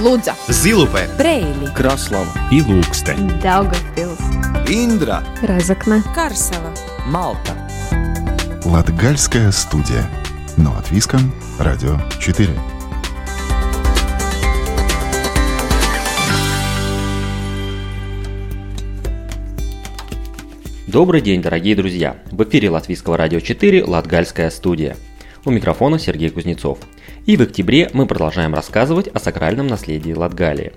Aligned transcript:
Лудза, 0.00 0.34
Зилупе, 0.48 1.10
Брейли, 1.18 1.66
Краслава 1.76 2.32
и 2.50 2.62
Лукстен. 2.62 3.38
Daugavpils, 3.42 4.18
Индра 4.66 5.22
Разокна, 5.42 6.02
Карсела. 6.14 6.72
Малта 7.04 7.54
Латгальская 8.64 9.52
студия. 9.52 10.08
Но 10.56 10.74
от 10.74 10.90
Виском. 10.90 11.34
Радио 11.58 11.98
4. 12.18 12.48
Добрый 20.86 21.20
день, 21.20 21.42
дорогие 21.42 21.76
друзья! 21.76 22.16
В 22.32 22.42
эфире 22.44 22.70
Латвийского 22.70 23.18
радио 23.18 23.40
4 23.40 23.84
«Латгальская 23.84 24.50
студия». 24.50 24.96
У 25.44 25.50
микрофона 25.50 25.98
Сергей 25.98 26.30
Кузнецов. 26.30 26.78
И 27.26 27.36
в 27.36 27.42
октябре 27.42 27.90
мы 27.92 28.06
продолжаем 28.06 28.54
рассказывать 28.54 29.08
о 29.08 29.18
сакральном 29.18 29.66
наследии 29.66 30.12
Латгалии. 30.12 30.72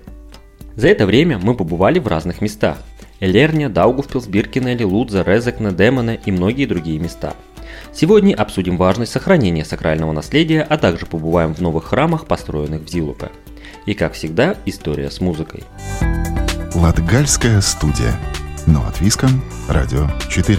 За 0.76 0.88
это 0.88 1.06
время 1.06 1.38
мы 1.38 1.54
побывали 1.54 1.98
в 1.98 2.08
разных 2.08 2.40
местах. 2.40 2.78
Элерня, 3.20 3.68
Даугавпилс, 3.68 4.26
Биркинелли, 4.26 4.82
Лудза, 4.82 5.22
Резекне, 5.22 5.70
Демоне 5.70 6.18
и 6.24 6.32
многие 6.32 6.66
другие 6.66 6.98
места. 6.98 7.34
Сегодня 7.92 8.34
обсудим 8.34 8.76
важность 8.76 9.12
сохранения 9.12 9.64
сакрального 9.64 10.12
наследия, 10.12 10.62
а 10.62 10.78
также 10.78 11.06
побываем 11.06 11.54
в 11.54 11.60
новых 11.60 11.84
храмах, 11.84 12.26
построенных 12.26 12.82
в 12.82 12.88
Зилупе. 12.88 13.30
И 13.86 13.94
как 13.94 14.14
всегда, 14.14 14.56
история 14.64 15.10
с 15.10 15.20
музыкой. 15.20 15.62
Латгальская 16.74 17.60
студия. 17.60 18.14
Но 18.66 18.84
от 18.86 19.00
Виском. 19.00 19.42
Радио 19.68 20.08
4. 20.30 20.58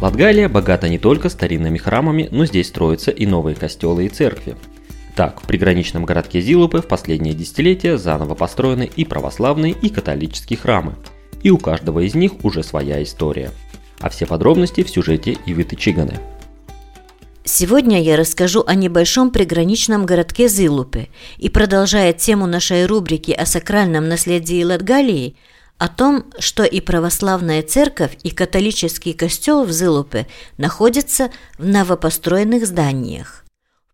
Латгалия 0.00 0.48
богата 0.48 0.88
не 0.88 0.98
только 0.98 1.28
старинными 1.28 1.76
храмами, 1.76 2.28
но 2.30 2.46
здесь 2.46 2.68
строятся 2.68 3.10
и 3.10 3.26
новые 3.26 3.56
костелы 3.56 4.06
и 4.06 4.08
церкви. 4.08 4.56
Так, 5.16 5.42
в 5.42 5.46
приграничном 5.46 6.04
городке 6.04 6.40
Зилупы 6.40 6.80
в 6.80 6.86
последние 6.86 7.34
десятилетия 7.34 7.98
заново 7.98 8.36
построены 8.36 8.88
и 8.94 9.04
православные, 9.04 9.72
и 9.72 9.88
католические 9.88 10.56
храмы. 10.56 10.94
И 11.42 11.50
у 11.50 11.58
каждого 11.58 11.98
из 11.98 12.14
них 12.14 12.44
уже 12.44 12.62
своя 12.62 13.02
история. 13.02 13.50
А 13.98 14.08
все 14.08 14.26
подробности 14.26 14.84
в 14.84 14.88
сюжете 14.90 15.36
Ивиты 15.46 15.74
Чиганы. 15.74 16.20
Сегодня 17.42 18.00
я 18.00 18.16
расскажу 18.16 18.62
о 18.64 18.76
небольшом 18.76 19.32
приграничном 19.32 20.06
городке 20.06 20.46
Зилупе 20.46 21.08
и, 21.38 21.48
продолжая 21.48 22.12
тему 22.12 22.46
нашей 22.46 22.86
рубрики 22.86 23.32
о 23.32 23.46
сакральном 23.46 24.06
наследии 24.08 24.62
Латгалии, 24.62 25.34
о 25.78 25.88
том, 25.88 26.26
что 26.38 26.64
и 26.64 26.80
православная 26.80 27.62
церковь, 27.62 28.18
и 28.24 28.30
католический 28.30 29.12
костел 29.12 29.64
в 29.64 29.70
Зилупе 29.70 30.26
находятся 30.56 31.30
в 31.56 31.66
новопостроенных 31.66 32.66
зданиях. 32.66 33.44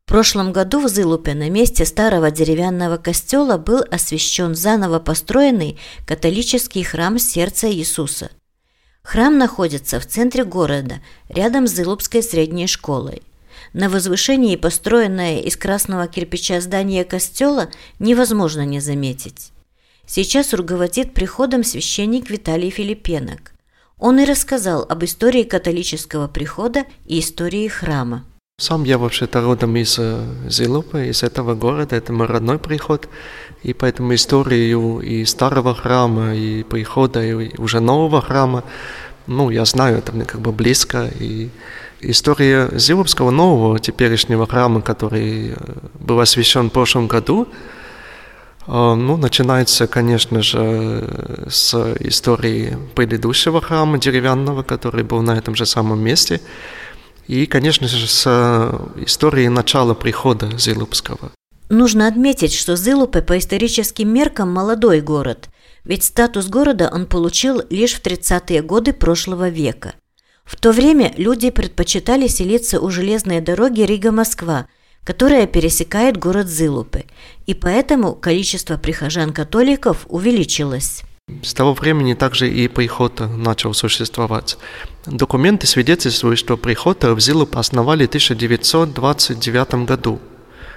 В 0.05 0.08
прошлом 0.08 0.52
году 0.52 0.80
в 0.80 0.88
Зилупе 0.88 1.34
на 1.34 1.48
месте 1.48 1.84
старого 1.84 2.30
деревянного 2.30 2.96
костела 2.96 3.56
был 3.56 3.82
освящен 3.90 4.55
заново 4.55 4.98
построенный 4.98 5.78
католический 6.06 6.82
храм 6.82 7.18
Сердца 7.18 7.70
Иисуса. 7.70 8.30
Храм 9.02 9.36
находится 9.36 10.00
в 10.00 10.06
центре 10.06 10.44
города, 10.44 11.00
рядом 11.28 11.66
с 11.66 11.72
Зилупской 11.72 12.22
средней 12.22 12.66
школой. 12.66 13.22
На 13.72 13.88
возвышении 13.88 14.56
построенное 14.56 15.40
из 15.40 15.56
красного 15.56 16.06
кирпича 16.06 16.60
здание 16.60 17.05
костела 17.05 17.70
невозможно 17.98 18.64
не 18.64 18.80
заметить. 18.80 19.53
Сейчас 20.06 20.52
руководит 20.52 21.14
приходом 21.14 21.64
священник 21.64 22.30
Виталий 22.30 22.70
Филипенок. 22.70 23.52
Он 23.98 24.19
и 24.19 24.24
рассказал 24.24 24.84
об 24.88 25.02
истории 25.05 25.44
католического 25.44 26.28
прихода 26.28 26.84
и 27.06 27.20
истории 27.20 27.69
храма. 27.69 28.24
Сам 28.58 28.84
я 28.84 28.98
вообще-то 28.98 29.41
родом 29.41 29.74
из 29.77 29.98
э, 29.98 30.24
Зилупа, 30.48 31.08
из 31.08 31.22
этого 31.22 31.55
города, 31.55 31.96
это 31.96 32.12
мой 32.12 32.27
родной 32.29 32.58
приход, 32.58 33.08
и 33.64 33.73
поэтому 33.73 34.14
историю 34.14 35.01
и 35.01 35.24
старого 35.24 35.74
храма, 35.74 36.36
и 36.36 36.62
прихода, 36.62 37.24
и 37.24 37.58
уже 37.58 37.80
нового 37.80 38.20
храма, 38.20 38.62
ну, 39.27 39.50
я 39.50 39.64
знаю, 39.64 39.98
это 39.98 40.12
мне 40.12 40.24
как 40.24 40.40
бы 40.40 40.52
близко, 40.52 41.11
и 41.18 41.48
история 42.00 42.68
Зилупского 42.73 43.30
нового 43.30 43.80
теперешнего 43.80 44.46
храма, 44.46 44.83
который 44.83 45.50
э, 45.50 45.55
был 45.98 46.20
освящен 46.20 46.68
в 46.68 46.73
прошлом 46.73 47.08
году, 47.08 47.48
ну, 48.67 49.17
начинается, 49.17 49.86
конечно 49.86 50.42
же, 50.42 51.47
с 51.48 51.75
истории 52.01 52.79
предыдущего 52.95 53.61
храма 53.61 53.98
деревянного, 53.98 54.63
который 54.63 55.05
был 55.05 55.23
на 55.23 55.36
этом 55.36 55.55
же 55.55 55.67
самом 55.67 56.01
месте, 56.01 56.41
и, 57.27 57.47
конечно 57.47 57.89
же, 57.89 58.07
с 58.07 58.27
истории 58.97 59.48
начала 59.48 59.95
прихода 59.95 60.51
Зилупского. 60.58 61.33
Нужно 61.70 62.07
отметить, 62.07 62.53
что 62.53 62.77
Зилупе 62.77 63.23
по 63.23 63.39
историческим 63.39 64.08
меркам 64.13 64.53
молодой 64.53 65.01
город, 65.01 65.48
ведь 65.85 66.05
статус 66.05 66.47
города 66.48 66.91
он 66.92 67.07
получил 67.07 67.63
лишь 67.70 67.95
в 67.95 68.03
30-е 68.03 68.63
годы 68.63 68.92
прошлого 68.92 69.48
века. 69.48 69.95
В 70.45 70.57
то 70.57 70.73
время 70.73 71.13
люди 71.17 71.51
предпочитали 71.51 72.27
селиться 72.27 72.80
у 72.80 72.91
железной 72.91 73.41
дороги 73.41 73.80
Рига-Москва, 73.80 74.67
которая 75.05 75.47
пересекает 75.47 76.17
город 76.17 76.48
Зилупе, 76.48 77.05
и 77.47 77.55
поэтому 77.55 78.15
количество 78.15 78.77
прихожан-католиков 78.77 80.07
увеличилось. 80.09 81.03
С 81.42 81.55
того 81.55 81.73
времени 81.73 82.13
также 82.15 82.51
и 82.51 82.69
приход 82.69 83.20
начал 83.20 83.73
существовать. 83.73 84.59
Документы 85.07 85.67
свидетельствуют, 85.67 86.39
что 86.39 86.59
приход 86.59 87.03
в 87.05 87.19
Зилуп 87.19 87.57
основали 87.57 88.05
в 88.05 88.09
1929 88.09 89.87
году. 89.87 90.20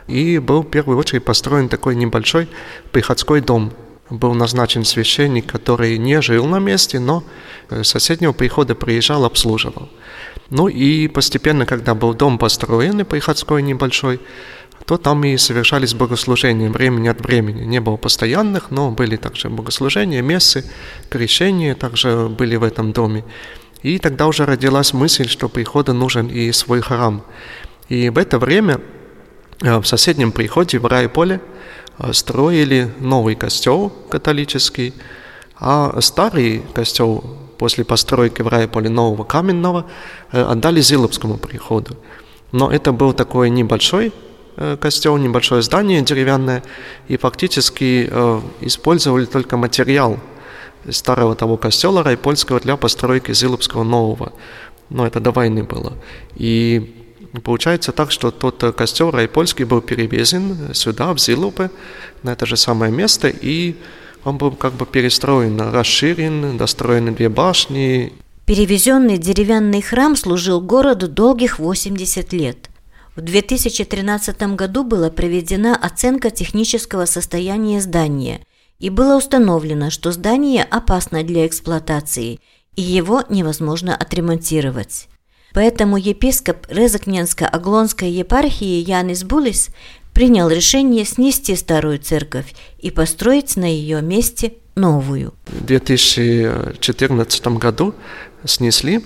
И 0.08 0.40
был 0.40 0.62
в 0.62 0.70
первую 0.70 0.98
очередь 0.98 1.26
построен 1.26 1.68
такой 1.68 1.96
небольшой 1.96 2.48
приходской 2.94 3.42
дом. 3.42 3.74
Был 4.10 4.34
назначен 4.36 4.86
священник, 4.86 5.52
который 5.52 5.98
не 5.98 6.22
жил 6.22 6.46
на 6.46 6.60
месте, 6.60 6.98
но 7.00 7.26
с 7.70 7.84
соседнего 7.84 8.32
прихода 8.32 8.74
приезжал, 8.74 9.26
обслуживал. 9.26 9.90
Ну 10.50 10.68
и 10.68 11.08
постепенно, 11.08 11.66
когда 11.66 11.94
был 11.94 12.14
дом 12.14 12.38
построен, 12.38 13.02
и 13.02 13.04
приходской 13.04 13.62
небольшой, 13.62 14.20
то 14.86 14.98
там 14.98 15.24
и 15.26 15.36
совершались 15.38 15.94
богослужения 15.94 16.70
времени 16.70 17.10
от 17.10 17.20
времени. 17.20 17.66
Не 17.66 17.82
было 17.82 17.98
постоянных, 17.98 18.72
но 18.72 18.92
были 18.92 19.18
также 19.18 19.50
богослужения, 19.50 20.22
мессы, 20.22 20.64
крещения 21.10 21.76
также 21.76 22.30
были 22.30 22.56
в 22.56 22.64
этом 22.64 22.94
доме. 22.94 23.26
И 23.84 24.00
тогда 24.00 24.28
уже 24.28 24.46
родилась 24.46 24.94
мысль, 24.94 25.28
что 25.28 25.50
приходу 25.50 25.94
нужен 25.94 26.28
и 26.28 26.52
свой 26.54 26.82
храм. 26.82 27.24
И 27.90 28.10
в 28.10 28.18
это 28.18 28.40
время 28.40 28.80
в 29.60 29.84
соседнем 29.84 30.32
приходе 30.32 30.80
в 30.80 30.86
Райполе 30.86 31.42
строили 32.12 32.90
новый 33.00 33.36
костел 33.36 33.92
католический, 34.10 34.94
а 35.60 36.00
старый 36.00 36.64
костел 36.74 37.38
после 37.58 37.84
постройки 37.84 38.42
в 38.42 38.48
Райполе 38.48 38.90
нового 38.90 39.24
каменного 39.24 39.86
отдали 40.32 40.82
Зиловскому 40.82 41.38
приходу. 41.38 41.98
Но 42.52 42.72
это 42.72 42.92
был 42.92 43.14
такой 43.14 43.50
небольшой 43.50 44.14
костел, 44.80 45.18
небольшое 45.18 45.62
здание 45.62 46.02
деревянное, 46.02 46.64
и 47.08 47.18
фактически 47.18 48.10
использовали 48.62 49.26
только 49.26 49.58
материал 49.58 50.18
старого 50.90 51.36
того 51.36 51.58
костела 51.58 52.04
Райпольского 52.04 52.60
для 52.60 52.78
постройки 52.78 53.34
Зилупского 53.34 53.84
нового. 53.84 54.34
Но 54.90 55.06
это 55.06 55.20
до 55.20 55.32
войны 55.32 55.64
было. 55.64 55.94
И 56.36 56.96
получается 57.44 57.92
так, 57.92 58.12
что 58.12 58.32
тот 58.32 58.64
костел 58.76 59.12
Райпольский 59.12 59.66
был 59.66 59.82
перевезен 59.82 60.74
сюда, 60.74 61.14
в 61.14 61.20
Зилупе, 61.20 61.70
на 62.24 62.32
это 62.32 62.46
же 62.46 62.56
самое 62.56 62.92
место, 62.92 63.28
и 63.28 63.76
он 64.28 64.38
был 64.38 64.52
как 64.52 64.74
бы 64.74 64.86
перестроен, 64.86 65.60
расширен, 65.60 66.58
достроены 66.58 67.12
две 67.12 67.30
башни. 67.30 68.14
Перевезенный 68.46 69.18
деревянный 69.18 69.82
храм 69.82 70.16
служил 70.16 70.62
городу 70.62 71.08
долгих 71.08 71.60
80 71.60 72.34
лет. 72.34 72.70
В 73.16 73.22
2013 73.22 74.56
году 74.56 74.84
была 74.84 75.10
проведена 75.10 75.76
оценка 75.76 76.30
технического 76.30 77.06
состояния 77.06 77.82
здания– 77.82 78.42
и 78.80 78.90
было 78.90 79.18
установлено, 79.18 79.90
что 79.90 80.12
здание 80.12 80.64
опасно 80.64 81.24
для 81.24 81.48
эксплуатации, 81.48 82.40
и 82.76 82.82
его 82.82 83.24
невозможно 83.30 83.96
отремонтировать. 83.96 85.08
Поэтому 85.54 85.98
епископ 85.98 86.68
Резакненско-Аглонской 86.68 88.10
епархии 88.10 88.84
Янис 88.88 89.24
Булис 89.24 89.70
принял 90.18 90.50
решение 90.50 91.06
снести 91.06 91.56
старую 91.56 92.00
церковь 92.00 92.56
и 92.80 92.90
построить 92.90 93.56
на 93.56 93.72
ее 93.72 94.02
месте 94.02 94.54
новую. 94.74 95.36
В 95.46 95.64
2014 95.64 97.48
году 97.60 97.94
снесли 98.44 99.06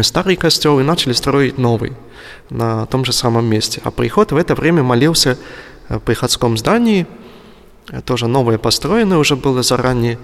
старый 0.00 0.36
костел 0.36 0.80
и 0.80 0.82
начали 0.82 1.12
строить 1.12 1.58
новый 1.58 1.92
на 2.48 2.86
том 2.86 3.04
же 3.04 3.12
самом 3.12 3.44
месте. 3.44 3.82
А 3.84 3.90
приход 3.90 4.32
в 4.32 4.36
это 4.36 4.54
время 4.54 4.82
молился 4.82 5.36
в 5.90 5.98
приходском 5.98 6.56
здании– 6.56 7.06
тоже 8.04 8.26
новое 8.26 8.58
построено 8.58 9.18
уже 9.18 9.36
было 9.36 9.62
заранее, 9.62 10.18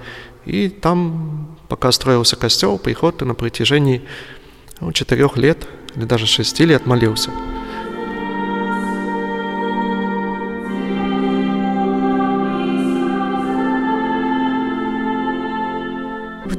и 0.47 0.69
там, 0.69 1.57
пока 1.69 1.93
строился 1.93 2.35
костел, 2.37 2.79
приход 2.79 3.21
на 3.21 3.35
протяжении 3.35 4.03
ну, 4.81 4.91
четырех 4.93 5.37
лет 5.37 5.69
или 5.95 6.05
даже 6.05 6.27
6 6.27 6.61
лет 6.61 6.87
молился. 6.87 7.31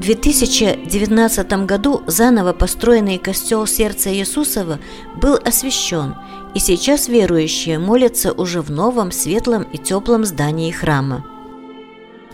2019 0.03 1.65
году 1.65 2.03
заново 2.07 2.51
построенный 2.51 3.17
костел 3.17 3.65
Сердца 3.65 4.13
Иисусова 4.13 4.79
был 5.15 5.35
освящен, 5.35 6.15
и 6.53 6.59
сейчас 6.59 7.07
верующие 7.07 7.79
молятся 7.79 8.33
уже 8.33 8.61
в 8.61 8.69
новом 8.69 9.13
светлом 9.13 9.63
и 9.63 9.77
теплом 9.77 10.25
здании 10.25 10.71
храма. 10.71 11.25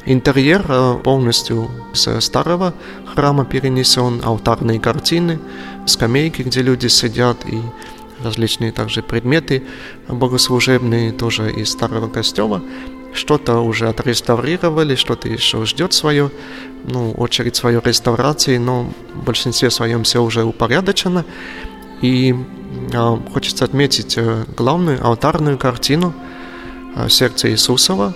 Интерьер 0.05 0.65
э, 0.67 0.97
полностью 1.03 1.69
с 1.93 2.19
старого 2.21 2.73
храма 3.05 3.45
перенесен, 3.45 4.19
алтарные 4.23 4.79
картины, 4.79 5.39
скамейки, 5.85 6.41
где 6.41 6.63
люди 6.63 6.87
сидят, 6.87 7.45
и 7.45 7.61
различные 8.23 8.71
также 8.71 9.03
предметы 9.03 9.63
богослужебные 10.07 11.11
тоже 11.11 11.51
из 11.51 11.69
старого 11.69 12.07
костела. 12.07 12.63
Что-то 13.13 13.59
уже 13.59 13.89
отреставрировали, 13.89 14.95
что-то 14.95 15.27
еще 15.27 15.65
ждет 15.65 15.93
свое, 15.93 16.31
ну, 16.85 17.11
очередь 17.11 17.55
своей 17.55 17.79
реставрации, 17.83 18.57
но 18.57 18.91
в 19.15 19.23
большинстве 19.23 19.69
своем 19.71 20.03
все 20.03 20.21
уже 20.21 20.43
упорядочено. 20.43 21.25
И 22.01 22.35
э, 22.93 23.17
хочется 23.33 23.65
отметить 23.65 24.17
э, 24.17 24.45
главную 24.55 25.05
алтарную 25.05 25.57
картину 25.57 26.13
э, 26.95 27.09
сердца 27.09 27.49
Иисусова. 27.49 28.13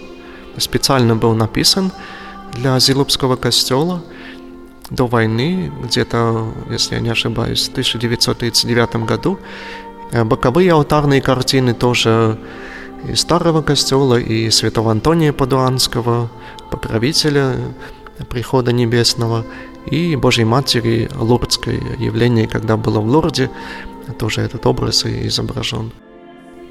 Специально 0.57 1.15
был 1.15 1.33
написан 1.33 1.91
для 2.53 2.79
Зилупского 2.79 3.35
костела 3.35 4.03
до 4.89 5.07
войны, 5.07 5.71
где-то, 5.83 6.53
если 6.69 6.95
я 6.95 7.01
не 7.01 7.09
ошибаюсь, 7.09 7.67
в 7.67 7.71
1939 7.71 8.95
году. 9.07 9.39
Э, 10.11 10.23
боковые 10.23 10.71
алтарные 10.71 11.21
картины 11.21 11.73
тоже 11.73 12.37
и 13.07 13.15
старого 13.15 13.61
костела, 13.61 14.19
и 14.19 14.49
святого 14.49 14.91
Антония 14.91 15.33
Падуанского, 15.33 16.29
покровителя 16.71 17.55
прихода 18.29 18.71
небесного, 18.71 19.45
и 19.89 20.15
Божьей 20.15 20.45
Матери 20.45 21.09
Лурдской 21.15 21.81
явление, 21.99 22.47
когда 22.47 22.77
было 22.77 22.99
в 22.99 23.07
Лурде, 23.07 23.49
тоже 24.17 24.41
этот 24.41 24.65
образ 24.65 25.05
изображен. 25.05 25.91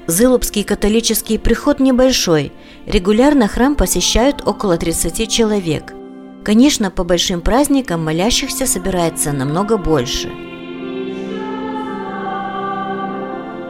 Зылупский 0.05 0.63
католический 0.63 1.39
приход 1.39 1.79
небольшой. 1.79 2.51
Регулярно 2.85 3.47
храм 3.47 3.75
посещают 3.75 4.45
около 4.45 4.77
30 4.77 5.31
человек. 5.31 5.93
Конечно, 6.43 6.91
по 6.91 7.05
большим 7.05 7.39
праздникам 7.39 8.03
молящихся 8.03 8.65
собирается 8.65 9.31
намного 9.31 9.77
больше. 9.77 10.29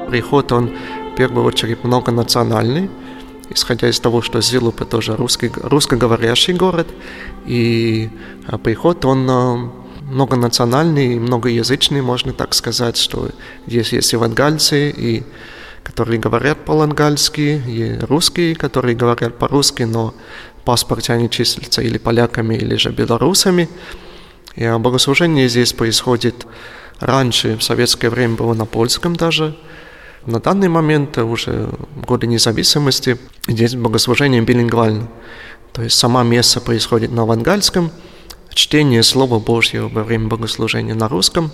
Приход, 0.09 0.51
он 0.51 0.71
в 1.13 1.15
первую 1.15 1.45
очередь 1.45 1.83
многонациональный, 1.83 2.89
исходя 3.51 3.87
из 3.87 3.99
того, 3.99 4.23
что 4.23 4.41
Зилупа 4.41 4.83
тоже 4.83 5.15
русский, 5.15 5.51
русскоговорящий 5.55 6.53
город, 6.53 6.87
и 7.45 8.09
а, 8.47 8.57
приход, 8.57 9.05
он 9.05 9.29
а, 9.29 9.71
многонациональный, 10.01 11.19
многоязычный, 11.19 12.01
можно 12.01 12.33
так 12.33 12.55
сказать, 12.55 12.97
что 12.97 13.29
здесь 13.67 13.93
есть 13.93 14.11
и 14.11 14.15
вангальцы, 14.15 14.89
и 14.89 15.23
которые 15.83 16.19
говорят 16.19 16.65
по-лангальски, 16.65 17.61
и 17.67 17.99
русские, 18.01 18.55
которые 18.55 18.95
говорят 18.95 19.37
по-русски, 19.37 19.83
но 19.83 20.15
в 20.61 20.63
паспорте 20.63 21.13
они 21.13 21.29
числятся 21.29 21.83
или 21.83 21.99
поляками, 21.99 22.55
или 22.55 22.75
же 22.75 22.89
белорусами. 22.89 23.69
И 24.55 24.65
богослужение 24.79 25.47
здесь 25.47 25.73
происходит 25.73 26.47
раньше, 26.99 27.55
в 27.57 27.63
советское 27.63 28.09
время 28.09 28.35
было 28.35 28.55
на 28.55 28.65
польском 28.65 29.15
даже, 29.15 29.55
на 30.25 30.39
данный 30.39 30.69
момент, 30.69 31.17
уже 31.17 31.69
в 31.95 32.05
годы 32.05 32.27
независимости, 32.27 33.17
здесь 33.47 33.75
богослужение 33.75 34.41
билингвально. 34.41 35.09
То 35.73 35.81
есть 35.81 35.97
сама 35.97 36.23
месса 36.23 36.61
происходит 36.61 37.11
на 37.11 37.25
вангальском, 37.25 37.91
чтение 38.53 39.03
Слова 39.03 39.39
Божьего 39.39 39.89
во 39.89 40.03
время 40.03 40.27
богослужения 40.27 40.95
на 40.95 41.07
русском, 41.07 41.51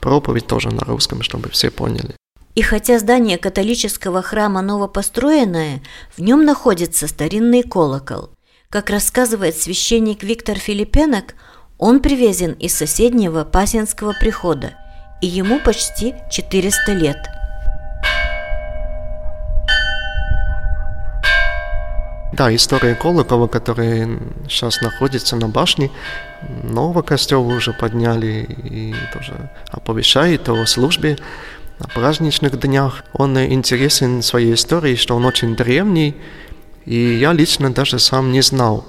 проповедь 0.00 0.46
тоже 0.46 0.70
на 0.70 0.80
русском, 0.80 1.22
чтобы 1.22 1.50
все 1.50 1.70
поняли. 1.70 2.16
И 2.54 2.62
хотя 2.62 2.98
здание 2.98 3.38
католического 3.38 4.22
храма 4.22 4.60
новопостроенное, 4.60 5.82
в 6.16 6.20
нем 6.20 6.44
находится 6.44 7.06
старинный 7.06 7.62
колокол. 7.62 8.30
Как 8.70 8.90
рассказывает 8.90 9.56
священник 9.56 10.22
Виктор 10.22 10.58
Филипенок, 10.58 11.34
он 11.78 12.00
привезен 12.00 12.52
из 12.52 12.74
соседнего 12.74 13.44
Пасинского 13.44 14.14
прихода, 14.18 14.72
и 15.22 15.26
ему 15.26 15.60
почти 15.60 16.14
400 16.30 16.92
лет– 16.92 17.18
Да, 22.32 22.54
история 22.54 22.94
Колокова, 22.94 23.48
который 23.48 24.18
сейчас 24.48 24.80
находится 24.82 25.34
на 25.36 25.48
башне, 25.48 25.90
нового 26.62 27.02
костела 27.02 27.42
уже 27.42 27.72
подняли 27.72 28.46
и 28.64 28.94
тоже 29.12 29.50
оповещает 29.70 30.48
о 30.48 30.64
службе 30.66 31.18
на 31.80 31.88
праздничных 31.88 32.58
днях. 32.60 33.02
Он 33.12 33.36
интересен 33.38 34.22
своей 34.22 34.54
историей, 34.54 34.96
что 34.96 35.16
он 35.16 35.24
очень 35.24 35.56
древний, 35.56 36.14
и 36.84 37.14
я 37.14 37.32
лично 37.32 37.72
даже 37.72 37.98
сам 37.98 38.30
не 38.30 38.42
знал. 38.42 38.86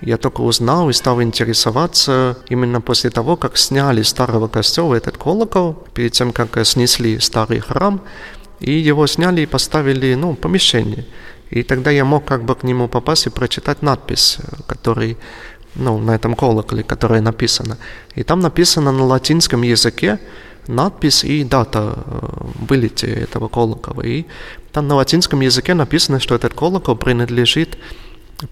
Я 0.00 0.16
только 0.16 0.40
узнал 0.40 0.90
и 0.90 0.92
стал 0.92 1.22
интересоваться 1.22 2.36
именно 2.48 2.80
после 2.80 3.10
того, 3.10 3.36
как 3.36 3.56
сняли 3.56 4.02
старого 4.02 4.48
костела 4.48 4.96
этот 4.96 5.16
колокол, 5.16 5.74
перед 5.94 6.12
тем, 6.12 6.32
как 6.32 6.58
снесли 6.66 7.20
старый 7.20 7.60
храм, 7.60 8.02
и 8.58 8.72
его 8.72 9.06
сняли 9.06 9.42
и 9.42 9.46
поставили, 9.46 10.14
ну, 10.14 10.34
помещение. 10.34 11.06
И 11.52 11.62
тогда 11.62 11.90
я 11.90 12.04
мог 12.04 12.24
как 12.24 12.44
бы 12.44 12.54
к 12.54 12.62
нему 12.62 12.88
попасть 12.88 13.26
и 13.26 13.30
прочитать 13.30 13.82
надпись, 13.82 14.38
который, 14.66 15.18
ну, 15.74 15.98
на 15.98 16.14
этом 16.14 16.34
колоколе, 16.34 16.82
которая 16.82 17.20
написана. 17.20 17.76
И 18.14 18.22
там 18.22 18.40
написано 18.40 18.90
на 18.90 19.04
латинском 19.04 19.62
языке 19.62 20.18
надпись 20.66 21.24
и 21.24 21.44
дата 21.44 21.94
э, 21.96 22.28
вылета 22.68 23.06
этого 23.06 23.48
колокола. 23.48 24.02
И 24.02 24.24
там 24.72 24.88
на 24.88 24.94
латинском 24.94 25.42
языке 25.42 25.74
написано, 25.74 26.20
что 26.20 26.34
этот 26.34 26.54
колокол 26.54 26.96
принадлежит 26.96 27.76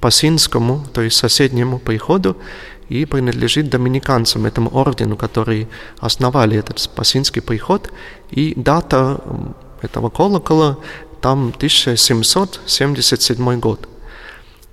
Пасинскому, 0.01 0.85
то 0.93 1.01
есть 1.01 1.17
соседнему 1.17 1.79
приходу, 1.79 2.37
и 2.91 3.07
принадлежит 3.07 3.71
доминиканцам, 3.71 4.45
этому 4.45 4.69
ордену, 4.75 5.17
который 5.17 5.69
основали 6.01 6.59
этот 6.59 6.91
Пасинский 6.95 7.41
приход. 7.41 7.91
И 8.31 8.53
дата 8.57 9.21
этого 9.81 10.11
колокола 10.11 10.77
там 11.21 11.53
1777 11.57 13.61
год. 13.61 13.89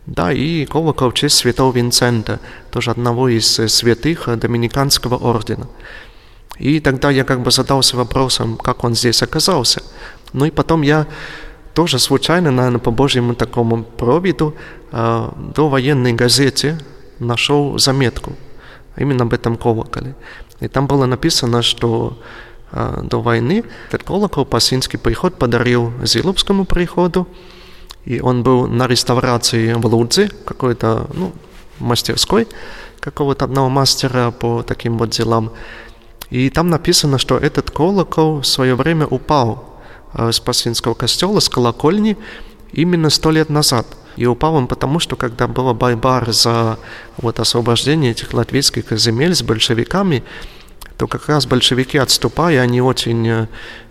Да, 0.05 0.31
и 0.31 0.65
колокол 0.65 1.11
в 1.11 1.13
честь 1.13 1.37
святого 1.37 1.75
Винцента, 1.75 2.39
тоже 2.71 2.91
одного 2.91 3.27
из 3.27 3.47
святых 3.47 4.39
Доминиканского 4.39 5.17
ордена. 5.17 5.67
И 6.59 6.79
тогда 6.79 7.11
я 7.11 7.23
как 7.23 7.41
бы 7.41 7.51
задался 7.51 7.97
вопросом, 7.97 8.57
как 8.57 8.83
он 8.83 8.95
здесь 8.95 9.21
оказался. 9.21 9.83
Ну 10.33 10.45
и 10.45 10.51
потом 10.51 10.81
я 10.81 11.07
тоже 11.73 11.99
случайно, 11.99 12.51
наверное, 12.51 12.79
по 12.79 12.91
Божьему 12.91 13.35
такому 13.35 13.83
провиду, 13.83 14.55
э, 14.91 15.29
до 15.55 15.69
военной 15.69 16.13
газете 16.13 16.79
нашел 17.19 17.77
заметку 17.77 18.33
именно 18.97 19.23
об 19.23 19.33
этом 19.33 19.57
колоколе. 19.57 20.15
И 20.59 20.67
там 20.67 20.87
было 20.87 21.05
написано, 21.05 21.61
что 21.61 22.17
до 22.71 23.21
войны 23.21 23.63
этот 23.87 24.03
колокол 24.03 24.45
Пасинский 24.45 24.99
приход 24.99 25.35
подарил 25.37 25.93
Зилупскому 26.03 26.65
приходу, 26.65 27.27
и 28.05 28.19
он 28.19 28.43
был 28.43 28.67
на 28.67 28.87
реставрации 28.87 29.73
в 29.73 29.85
Лудзе, 29.85 30.29
какой-то, 30.45 31.07
ну, 31.13 31.31
мастерской 31.79 32.47
какого-то 32.99 33.45
одного 33.45 33.69
мастера 33.69 34.31
по 34.31 34.63
таким 34.63 34.97
вот 34.97 35.09
делам. 35.09 35.51
И 36.29 36.49
там 36.49 36.69
написано, 36.69 37.17
что 37.17 37.37
этот 37.37 37.71
колокол 37.71 38.41
в 38.41 38.47
свое 38.47 38.75
время 38.75 39.07
упал 39.07 39.79
а, 40.13 40.31
с 40.31 40.39
Пасинского 40.39 40.93
костела, 40.93 41.39
с 41.39 41.47
колокольни, 41.47 42.17
именно 42.73 43.09
сто 43.09 43.31
лет 43.31 43.49
назад. 43.49 43.87
И 44.17 44.25
упал 44.25 44.55
он 44.55 44.67
потому, 44.67 44.99
что 44.99 45.15
когда 45.15 45.47
была 45.47 45.73
байбар 45.73 46.31
за 46.33 46.79
вот 47.17 47.39
освобождение 47.39 48.11
этих 48.11 48.33
латвийских 48.33 48.91
земель 48.97 49.35
с 49.35 49.43
большевиками, 49.43 50.23
то 50.97 51.07
как 51.07 51.27
раз 51.29 51.45
большевики, 51.45 51.97
отступая, 51.97 52.61
они 52.61 52.81
очень 52.81 53.27
э, 53.27 53.47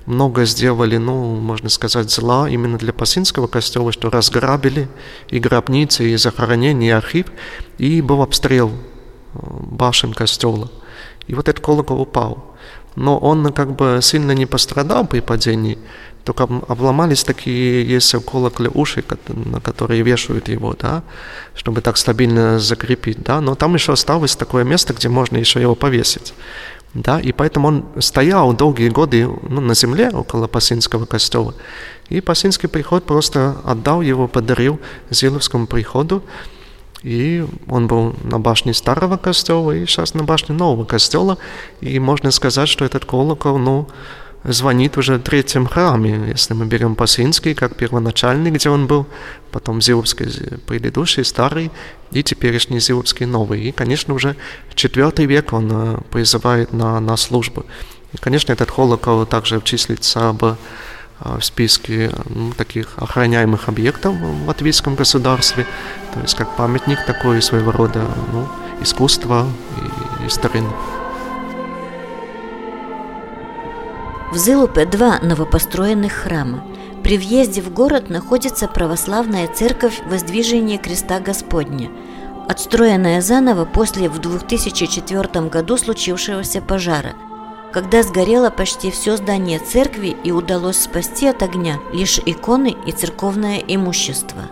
много 0.07 0.45
сделали, 0.45 0.97
ну, 0.97 1.37
можно 1.37 1.69
сказать, 1.69 2.11
зла 2.11 2.49
именно 2.49 2.79
для 2.79 2.93
Пасинского 2.93 3.47
костела, 3.47 3.93
что 3.93 4.11
разграбили 4.11 4.89
и 5.31 5.39
гробницы, 5.39 6.11
и 6.11 6.17
захоронения, 6.17 6.89
и 6.89 6.93
архив, 6.93 7.27
и 7.79 8.01
был 8.01 8.23
обстрел 8.23 8.71
э, 8.71 9.39
башен 9.39 10.15
костела. 10.15 10.71
И 11.29 11.35
вот 11.35 11.49
этот 11.49 11.65
колокол 11.65 12.01
упал. 12.01 12.57
Но 12.97 13.19
он 13.19 13.53
как 13.53 13.77
бы 13.77 14.01
сильно 14.03 14.33
не 14.33 14.47
пострадал 14.47 15.07
при 15.07 15.21
падении, 15.21 15.79
только 16.25 16.49
обломались 16.67 17.23
такие, 17.23 17.87
есть 17.87 18.13
в 18.13 18.21
колокле 18.21 18.69
уши, 18.75 19.05
на 19.29 19.61
которые 19.61 20.03
вешают 20.03 20.49
его, 20.49 20.75
да, 20.77 21.05
чтобы 21.55 21.83
так 21.83 21.97
стабильно 21.97 22.59
закрепить, 22.59 23.23
да, 23.23 23.41
но 23.41 23.55
там 23.55 23.75
еще 23.75 23.93
осталось 23.93 24.35
такое 24.35 24.65
место, 24.65 24.93
где 24.93 25.09
можно 25.09 25.37
еще 25.37 25.61
его 25.61 25.77
повесить. 25.77 26.35
Да, 26.97 27.21
и 27.21 27.31
поэтому 27.33 27.69
он 27.69 27.85
стоял 27.99 28.55
долгие 28.55 28.89
годы 28.89 29.27
ну, 29.27 29.61
на 29.61 29.75
земле 29.75 30.09
около 30.09 30.47
Пасинского 30.47 31.05
костела. 31.05 31.55
И 32.09 32.23
Пасинский 32.23 32.71
приход 32.71 33.05
просто 33.05 33.57
отдал 33.65 34.01
его, 34.01 34.29
подарил 34.29 34.81
Зиловскому 35.11 35.67
приходу. 35.67 36.23
И 37.03 37.45
он 37.69 37.87
был 37.87 38.15
на 38.25 38.41
башне 38.41 38.73
старого 38.73 39.19
костела, 39.19 39.73
и 39.73 39.85
сейчас 39.85 40.15
на 40.15 40.25
башне 40.25 40.55
нового 40.55 40.87
костела. 40.87 41.37
И 41.83 41.99
можно 41.99 42.31
сказать, 42.31 42.69
что 42.69 42.87
этот 42.87 43.05
колокол, 43.05 43.59
ну, 43.59 43.89
звонит 44.47 44.97
уже 44.97 45.17
в 45.17 45.23
третьем 45.23 45.67
храме, 45.67 46.29
если 46.29 46.55
мы 46.55 46.67
берем 46.67 46.95
Пасинский 46.95 47.55
как 47.55 47.77
первоначальный, 47.77 48.51
где 48.51 48.71
он 48.71 48.87
был, 48.87 49.07
потом 49.51 49.81
Зиловский 49.81 50.59
предыдущий, 50.67 51.25
старый, 51.25 51.71
и 52.13 52.23
теперешний 52.23 52.81
Зиловский 52.81 53.27
новый. 53.27 53.63
И, 53.63 53.73
конечно, 53.73 54.15
уже 54.15 54.37
четвертый 54.75 55.27
век 55.27 55.53
он 55.53 55.69
э, 55.73 55.99
призывает 56.11 56.73
на, 56.73 57.01
на 57.01 57.17
службу. 57.17 57.67
И, 58.13 58.17
конечно, 58.19 58.53
этот 58.53 58.71
колокол 58.71 59.27
также 59.27 59.61
числится 59.63 60.29
об 60.29 60.45
э, 60.45 60.55
в 61.19 61.43
списке 61.43 62.13
ну, 62.27 62.53
таких 62.53 62.91
охраняемых 62.97 63.69
объектов 63.69 64.15
в 64.15 64.47
латвийском 64.47 64.95
государстве, 64.95 65.67
то 66.15 66.21
есть 66.21 66.35
как 66.37 66.57
памятник 66.57 67.05
такой 67.07 67.43
своего 67.43 67.73
рода 67.73 68.05
ну, 68.33 68.47
искусства 68.81 69.47
и, 70.23 70.27
и 70.27 70.29
старины. 70.29 70.69
В 74.33 74.39
Зылупе 74.39 74.85
два 74.87 75.21
новопостроенных 75.21 76.13
храма. 76.13 76.65
При 77.05 77.17
въезде 77.17 77.63
в 77.63 77.73
город 77.73 78.11
находится 78.11 78.67
православная 78.67 79.47
церковь 79.47 80.03
Воздвижения 80.11 80.79
Креста 80.79 81.21
Господня, 81.21 81.91
отстроенная 82.49 83.21
заново 83.21 83.65
после 83.65 84.09
в 84.09 84.19
2004 84.19 85.49
году 85.49 85.77
случившегося 85.77 86.61
пожара, 86.61 87.15
когда 87.73 88.03
сгорело 88.03 88.51
почти 88.51 88.91
все 88.91 89.17
здание 89.17 89.61
церкви 89.61 90.17
и 90.25 90.33
удалось 90.33 90.81
спасти 90.81 91.29
от 91.29 91.43
огня 91.45 91.79
лишь 91.93 92.19
иконы 92.27 92.75
и 92.85 92.91
церковное 92.91 93.59
имущество. 93.59 94.43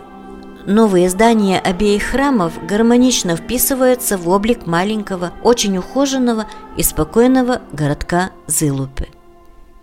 Новые 0.66 1.10
здания 1.10 1.58
обеих 1.58 2.04
храмов 2.04 2.52
гармонично 2.64 3.36
вписываются 3.36 4.16
в 4.16 4.28
облик 4.28 4.66
маленького, 4.66 5.32
очень 5.42 5.76
ухоженного 5.76 6.46
и 6.76 6.82
спокойного 6.82 7.60
городка 7.72 8.30
Зылупы. 8.46 9.08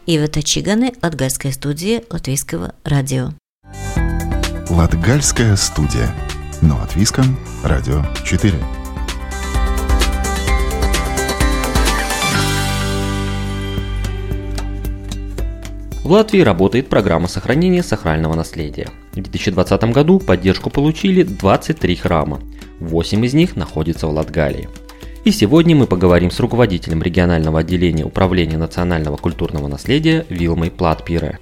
Ивета 0.07 0.41
Чиганы, 0.41 0.93
Латгальская 1.03 1.51
студия 1.51 2.01
Латвийского 2.09 2.73
радио. 2.83 3.33
Латгальская 4.67 5.55
студия. 5.55 6.09
Но 6.59 6.77
латвийском 6.77 7.37
радио 7.63 8.03
4. 8.25 8.55
В 16.03 16.11
Латвии 16.11 16.39
работает 16.39 16.89
программа 16.89 17.27
сохранения 17.27 17.83
сакрального 17.83 18.33
наследия. 18.33 18.89
В 19.11 19.15
2020 19.17 19.83
году 19.93 20.19
поддержку 20.19 20.71
получили 20.71 21.21
23 21.21 21.95
храма. 21.97 22.41
8 22.79 23.23
из 23.23 23.35
них 23.35 23.55
находятся 23.55 24.07
в 24.07 24.11
Латгалии– 24.11 24.67
и 25.23 25.31
сегодня 25.31 25.75
мы 25.75 25.85
поговорим 25.85 26.31
с 26.31 26.39
руководителем 26.39 27.03
регионального 27.03 27.59
отделения 27.59 28.03
Управления 28.05 28.57
национального 28.57 29.17
культурного 29.17 29.67
наследия 29.67 30.25
Вилмой 30.29 30.71
Платпире. 30.71 31.39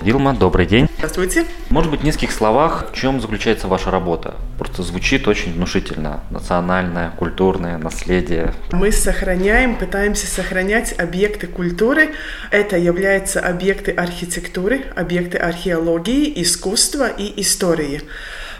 Вилма, 0.00 0.34
добрый 0.34 0.66
день. 0.66 0.88
Здравствуйте. 0.98 1.46
Может 1.70 1.90
быть, 1.90 2.00
в 2.00 2.04
нескольких 2.04 2.32
словах, 2.32 2.90
в 2.92 2.94
чем 2.94 3.20
заключается 3.20 3.68
ваша 3.68 3.90
работа? 3.90 4.34
Просто 4.58 4.82
звучит 4.82 5.26
очень 5.28 5.54
внушительно. 5.54 6.20
Национальное, 6.30 7.10
культурное 7.10 7.78
наследие. 7.78 8.52
Мы 8.72 8.92
сохраняем, 8.92 9.76
пытаемся 9.76 10.26
сохранять 10.26 10.94
объекты 10.98 11.46
культуры. 11.46 12.10
Это 12.50 12.76
являются 12.76 13.40
объекты 13.40 13.92
архитектуры, 13.92 14.82
объекты 14.94 15.38
археологии, 15.38 16.42
искусства 16.42 17.08
и 17.08 17.40
истории. 17.40 18.02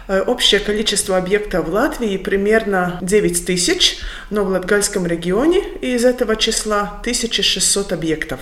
Э, 0.07 0.21
общее 0.21 0.59
количество 0.59 1.17
объектов 1.17 1.67
в 1.67 1.73
Латвии 1.73 2.17
примерно 2.17 2.99
9 3.01 3.45
тысяч, 3.45 3.97
но 4.29 4.43
в 4.43 4.49
Латгальском 4.49 5.07
регионе 5.07 5.61
из 5.81 6.05
этого 6.05 6.35
числа 6.35 6.99
1600 7.01 7.93
объектов. 7.93 8.39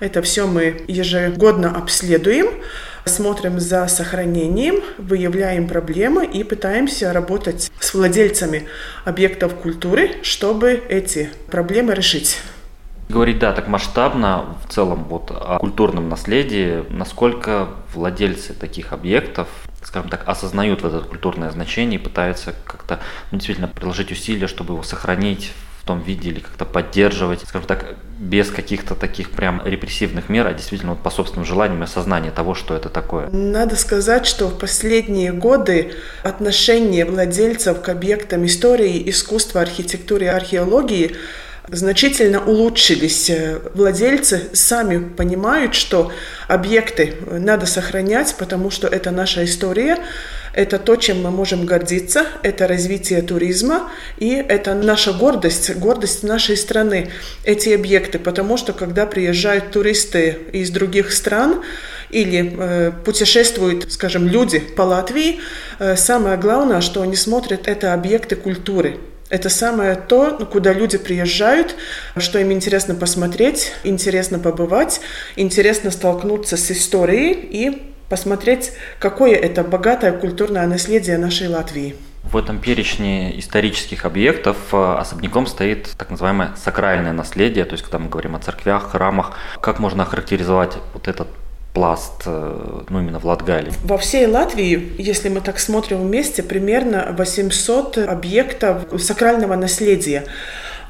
Это 0.00 0.22
все 0.22 0.46
мы 0.46 0.82
ежегодно 0.88 1.76
обследуем, 1.76 2.48
смотрим 3.04 3.60
за 3.60 3.86
сохранением, 3.86 4.82
выявляем 4.98 5.68
проблемы 5.68 6.26
и 6.26 6.42
пытаемся 6.42 7.12
работать 7.12 7.70
с 7.78 7.94
владельцами 7.94 8.66
объектов 9.04 9.54
культуры, 9.54 10.12
чтобы 10.22 10.82
эти 10.88 11.30
проблемы 11.50 11.94
решить. 11.94 12.40
Говорить, 13.10 13.40
да, 13.40 13.52
так 13.52 13.68
масштабно 13.68 14.56
в 14.64 14.72
целом 14.72 15.04
вот 15.04 15.30
о 15.30 15.58
культурном 15.58 16.08
наследии, 16.08 16.84
насколько 16.90 17.68
владельцы 17.92 18.54
таких 18.54 18.92
объектов 18.92 19.48
скажем 19.82 20.10
так, 20.10 20.28
осознают 20.28 20.82
вот 20.82 20.94
это 20.94 21.04
культурное 21.04 21.50
значение 21.50 21.98
и 21.98 22.02
пытаются 22.02 22.54
как-то 22.64 23.00
ну, 23.30 23.38
действительно 23.38 23.68
приложить 23.68 24.12
усилия, 24.12 24.46
чтобы 24.46 24.74
его 24.74 24.82
сохранить 24.82 25.52
в 25.82 25.86
том 25.86 26.02
виде 26.02 26.28
или 26.28 26.40
как-то 26.40 26.66
поддерживать, 26.66 27.40
скажем 27.40 27.66
так, 27.66 27.96
без 28.18 28.50
каких-то 28.50 28.94
таких 28.94 29.30
прям 29.30 29.62
репрессивных 29.64 30.28
мер, 30.28 30.46
а 30.46 30.52
действительно 30.52 30.92
вот 30.92 31.02
по 31.02 31.08
собственным 31.08 31.46
желаниям 31.46 31.80
и 31.80 31.84
осознанию 31.84 32.32
того, 32.32 32.54
что 32.54 32.74
это 32.74 32.90
такое. 32.90 33.28
Надо 33.30 33.76
сказать, 33.76 34.26
что 34.26 34.48
в 34.48 34.58
последние 34.58 35.32
годы 35.32 35.94
отношение 36.22 37.06
владельцев 37.06 37.80
к 37.80 37.88
объектам 37.88 38.44
истории, 38.44 39.08
искусства, 39.08 39.62
архитектуры 39.62 40.26
и 40.26 40.28
археологии 40.28 41.16
значительно 41.68 42.44
улучшились. 42.44 43.30
Владельцы 43.74 44.48
сами 44.52 44.98
понимают, 44.98 45.74
что 45.74 46.12
объекты 46.48 47.14
надо 47.30 47.66
сохранять, 47.66 48.34
потому 48.38 48.70
что 48.70 48.88
это 48.88 49.10
наша 49.10 49.44
история, 49.44 49.98
это 50.52 50.78
то, 50.78 50.96
чем 50.96 51.22
мы 51.22 51.30
можем 51.30 51.64
гордиться, 51.64 52.26
это 52.42 52.66
развитие 52.66 53.22
туризма, 53.22 53.90
и 54.18 54.30
это 54.30 54.74
наша 54.74 55.12
гордость, 55.12 55.74
гордость 55.76 56.22
нашей 56.24 56.56
страны, 56.56 57.10
эти 57.44 57.68
объекты, 57.70 58.18
потому 58.18 58.56
что 58.56 58.72
когда 58.72 59.06
приезжают 59.06 59.70
туристы 59.70 60.38
из 60.52 60.70
других 60.70 61.12
стран, 61.12 61.62
или 62.10 62.56
э, 62.58 62.92
путешествуют, 63.04 63.92
скажем, 63.92 64.26
люди 64.26 64.58
по 64.58 64.82
Латвии, 64.82 65.38
э, 65.78 65.94
самое 65.94 66.36
главное, 66.36 66.80
что 66.80 67.02
они 67.02 67.14
смотрят, 67.14 67.68
это 67.68 67.94
объекты 67.94 68.34
культуры. 68.34 68.98
Это 69.30 69.48
самое 69.48 69.94
то, 69.94 70.36
куда 70.50 70.72
люди 70.72 70.98
приезжают, 70.98 71.76
что 72.16 72.40
им 72.40 72.50
интересно 72.50 72.96
посмотреть, 72.96 73.72
интересно 73.84 74.40
побывать, 74.40 75.00
интересно 75.36 75.92
столкнуться 75.92 76.56
с 76.56 76.70
историей 76.72 77.32
и 77.32 77.82
посмотреть, 78.08 78.72
какое 78.98 79.36
это 79.36 79.62
богатое 79.62 80.10
культурное 80.12 80.66
наследие 80.66 81.16
нашей 81.16 81.46
Латвии. 81.46 81.94
В 82.24 82.36
этом 82.36 82.58
перечне 82.58 83.38
исторических 83.38 84.04
объектов 84.04 84.56
э, 84.72 84.94
особняком 84.98 85.46
стоит 85.46 85.90
так 85.96 86.10
называемое 86.10 86.50
сакральное 86.62 87.12
наследие, 87.12 87.64
то 87.64 87.72
есть 87.72 87.84
когда 87.84 87.98
мы 87.98 88.08
говорим 88.08 88.34
о 88.34 88.40
церквях, 88.40 88.90
храмах, 88.90 89.32
как 89.60 89.78
можно 89.78 90.02
охарактеризовать 90.02 90.76
вот 90.92 91.08
этот 91.08 91.28
пласт, 91.72 92.22
э, 92.26 92.82
ну 92.88 93.00
именно 93.00 93.18
в 93.18 93.24
Латгалии? 93.24 93.72
Во 93.84 93.98
всей 93.98 94.26
Латвии, 94.26 94.92
если 94.98 95.28
мы 95.28 95.40
так 95.40 95.58
смотрим 95.58 95.98
вместе, 96.02 96.42
примерно 96.42 97.14
800 97.16 97.98
объектов 97.98 98.86
сакрального 99.00 99.56
наследия. 99.56 100.24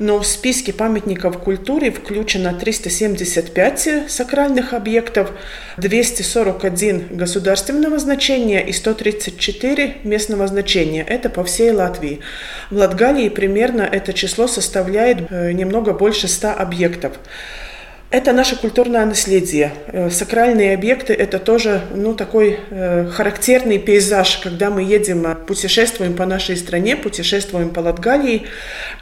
Но 0.00 0.18
в 0.18 0.26
списке 0.26 0.72
памятников 0.72 1.38
культуры 1.38 1.90
включено 1.90 2.54
375 2.54 4.10
сакральных 4.10 4.72
объектов, 4.72 5.30
241 5.76 7.08
государственного 7.10 7.98
значения 7.98 8.66
и 8.66 8.72
134 8.72 9.98
местного 10.04 10.46
значения. 10.46 11.04
Это 11.06 11.28
по 11.28 11.44
всей 11.44 11.72
Латвии. 11.72 12.20
В 12.70 12.76
Латгалии 12.76 13.28
примерно 13.28 13.82
это 13.82 14.14
число 14.14 14.46
составляет 14.46 15.30
э, 15.30 15.52
немного 15.52 15.92
больше 15.92 16.28
100 16.28 16.52
объектов. 16.52 17.18
Это 18.10 18.32
наше 18.32 18.56
культурное 18.56 19.06
наследие. 19.06 19.72
Э, 19.86 20.10
сакральные 20.10 20.74
объекты– 20.74 21.12
это 21.14 21.38
тоже 21.38 21.82
ну, 21.94 22.14
такой 22.14 22.58
э, 22.70 23.06
характерный 23.08 23.78
пейзаж, 23.78 24.38
когда 24.38 24.68
мы 24.68 24.82
едем, 24.82 25.24
э, 25.28 25.36
путешествуем 25.36 26.16
по 26.16 26.26
нашей 26.26 26.56
стране, 26.56 26.96
путешествуем 26.96 27.70
по 27.70 27.78
Латгалии. 27.78 28.48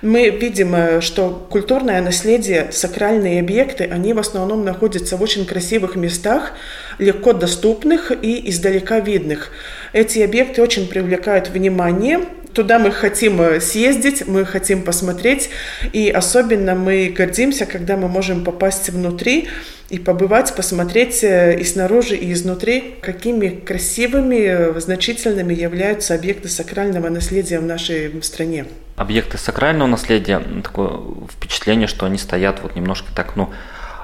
Мы 0.03 0.29
видим, 0.29 0.75
э, 0.75 1.01
что 1.01 1.47
культурное 1.49 2.03
наследие, 2.03 2.69
сакральные 2.71 3.41
объекты, 3.41 3.85
они 3.85 4.13
в 4.13 4.19
основном 4.19 4.63
находятся 4.63 5.17
в 5.17 5.23
очень 5.23 5.47
красивых 5.47 5.97
местах, 5.97 6.53
легко 6.99 7.33
доступных 7.33 8.13
и 8.13 8.51
издалека 8.51 9.01
видных. 9.01 9.53
Эти 9.95 10.19
объекты 10.19 10.61
очень 10.61 10.87
привлекают 10.87 11.49
внимание, 11.49 12.21
Туда 12.55 12.79
мы 12.79 12.91
хотим 12.91 13.41
э, 13.41 13.61
съездить, 13.61 14.27
мы 14.27 14.45
хотим 14.45 14.83
посмотреть, 14.83 15.51
и 15.93 16.11
особенно 16.11 16.75
мы 16.75 17.13
гордимся, 17.17 17.67
когда 17.67 17.97
мы 17.97 18.09
можем 18.09 18.45
попасть 18.45 18.91
внутри 18.91 19.49
и 19.91 19.99
побывать, 19.99 20.55
посмотреть 20.55 21.23
и 21.23 21.65
снаружи, 21.65 22.15
и 22.17 22.33
изнутри, 22.33 22.97
какими 23.01 23.49
красивыми, 23.49 24.79
значительными 24.81 25.55
являются 25.55 26.15
объекты 26.15 26.49
сакрального 26.49 27.09
наследия 27.09 27.59
в 27.59 27.65
нашей 27.65 28.23
стране. 28.23 28.67
Объекты 28.97 29.39
сакрального 29.39 29.89
наследия, 29.89 30.43
такое 30.63 31.01
впечатление, 31.31 31.87
что 31.87 32.05
они 32.05 32.19
стоят 32.19 32.61
вот 32.63 32.77
немножко 32.77 33.09
так, 33.15 33.37
ну, 33.37 33.51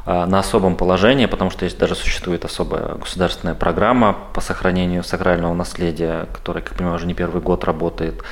на 0.07 0.39
особом 0.39 0.77
положении, 0.77 1.27
потому 1.27 1.51
что 1.51 1.65
есть 1.65 1.79
даже 1.79 1.95
существует 1.95 2.45
особая 2.45 2.97
государственная 2.97 3.55
программа 3.55 4.17
по 4.35 4.41
сохранению 4.41 5.03
сакрального 5.03 5.55
наследия, 5.55 6.27
которая, 6.33 6.63
как 6.63 6.77
понимаю, 6.77 6.97
уже 6.97 7.07
не 7.07 7.15
первый 7.15 7.41
год 7.41 7.65
работает. 7.65 8.23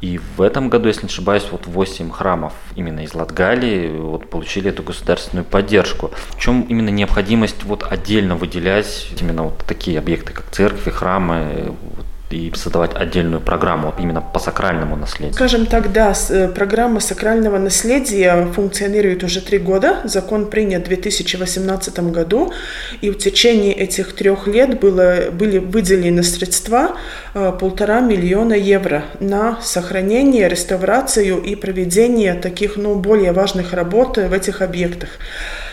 И 0.00 0.18
в 0.36 0.42
этом 0.42 0.68
году, 0.68 0.88
если 0.88 1.02
не 1.02 1.08
ошибаюсь, 1.08 1.46
вот 1.50 1.66
8 1.66 2.10
храмов 2.10 2.52
именно 2.74 3.00
из 3.00 3.14
Латгалии 3.14 3.98
вот, 3.98 4.30
получили 4.30 4.70
эту 4.70 4.82
государственную 4.82 5.44
поддержку. 5.44 6.10
В 6.28 6.38
чем 6.38 6.62
именно 6.62 6.90
необходимость 6.90 7.64
вот 7.64 7.84
отдельно 7.90 8.36
выделять 8.36 9.08
именно 9.20 9.44
вот 9.44 9.58
такие 9.66 9.98
объекты, 9.98 10.32
как 10.32 10.50
церкви, 10.50 10.90
храмы, 10.90 11.74
вот, 11.96 12.06
и 12.30 12.52
создавать 12.54 12.90
отдельную 12.94 13.40
программу 13.40 13.94
именно 13.98 14.20
по 14.20 14.38
сакральному 14.38 14.96
наследию? 14.96 15.34
Скажем 15.34 15.66
так, 15.66 15.92
да, 15.92 16.12
э, 16.28 16.48
программа 16.48 17.00
сакрального 17.00 17.58
наследия 17.58 18.46
функционирует 18.52 19.22
уже 19.22 19.40
три 19.40 19.58
года. 19.58 20.00
Закон 20.04 20.50
принят 20.50 20.84
в 20.84 20.88
2018 20.88 22.10
году, 22.10 22.52
и 23.00 23.10
в 23.10 23.18
течение 23.18 23.72
этих 23.72 24.14
трех 24.14 24.46
лет 24.46 24.80
было, 24.80 25.30
были 25.30 25.58
выделены 25.58 26.22
средства 26.22 26.96
э, 27.34 27.52
полтора 27.58 28.00
миллиона 28.00 28.54
евро 28.54 29.04
на 29.20 29.60
сохранение, 29.62 30.48
реставрацию 30.48 31.40
и 31.42 31.54
проведение 31.54 32.34
таких 32.34 32.76
ну, 32.76 32.96
более 32.96 33.32
важных 33.32 33.72
работ 33.72 34.16
в 34.16 34.32
этих 34.32 34.62
объектах. 34.62 35.10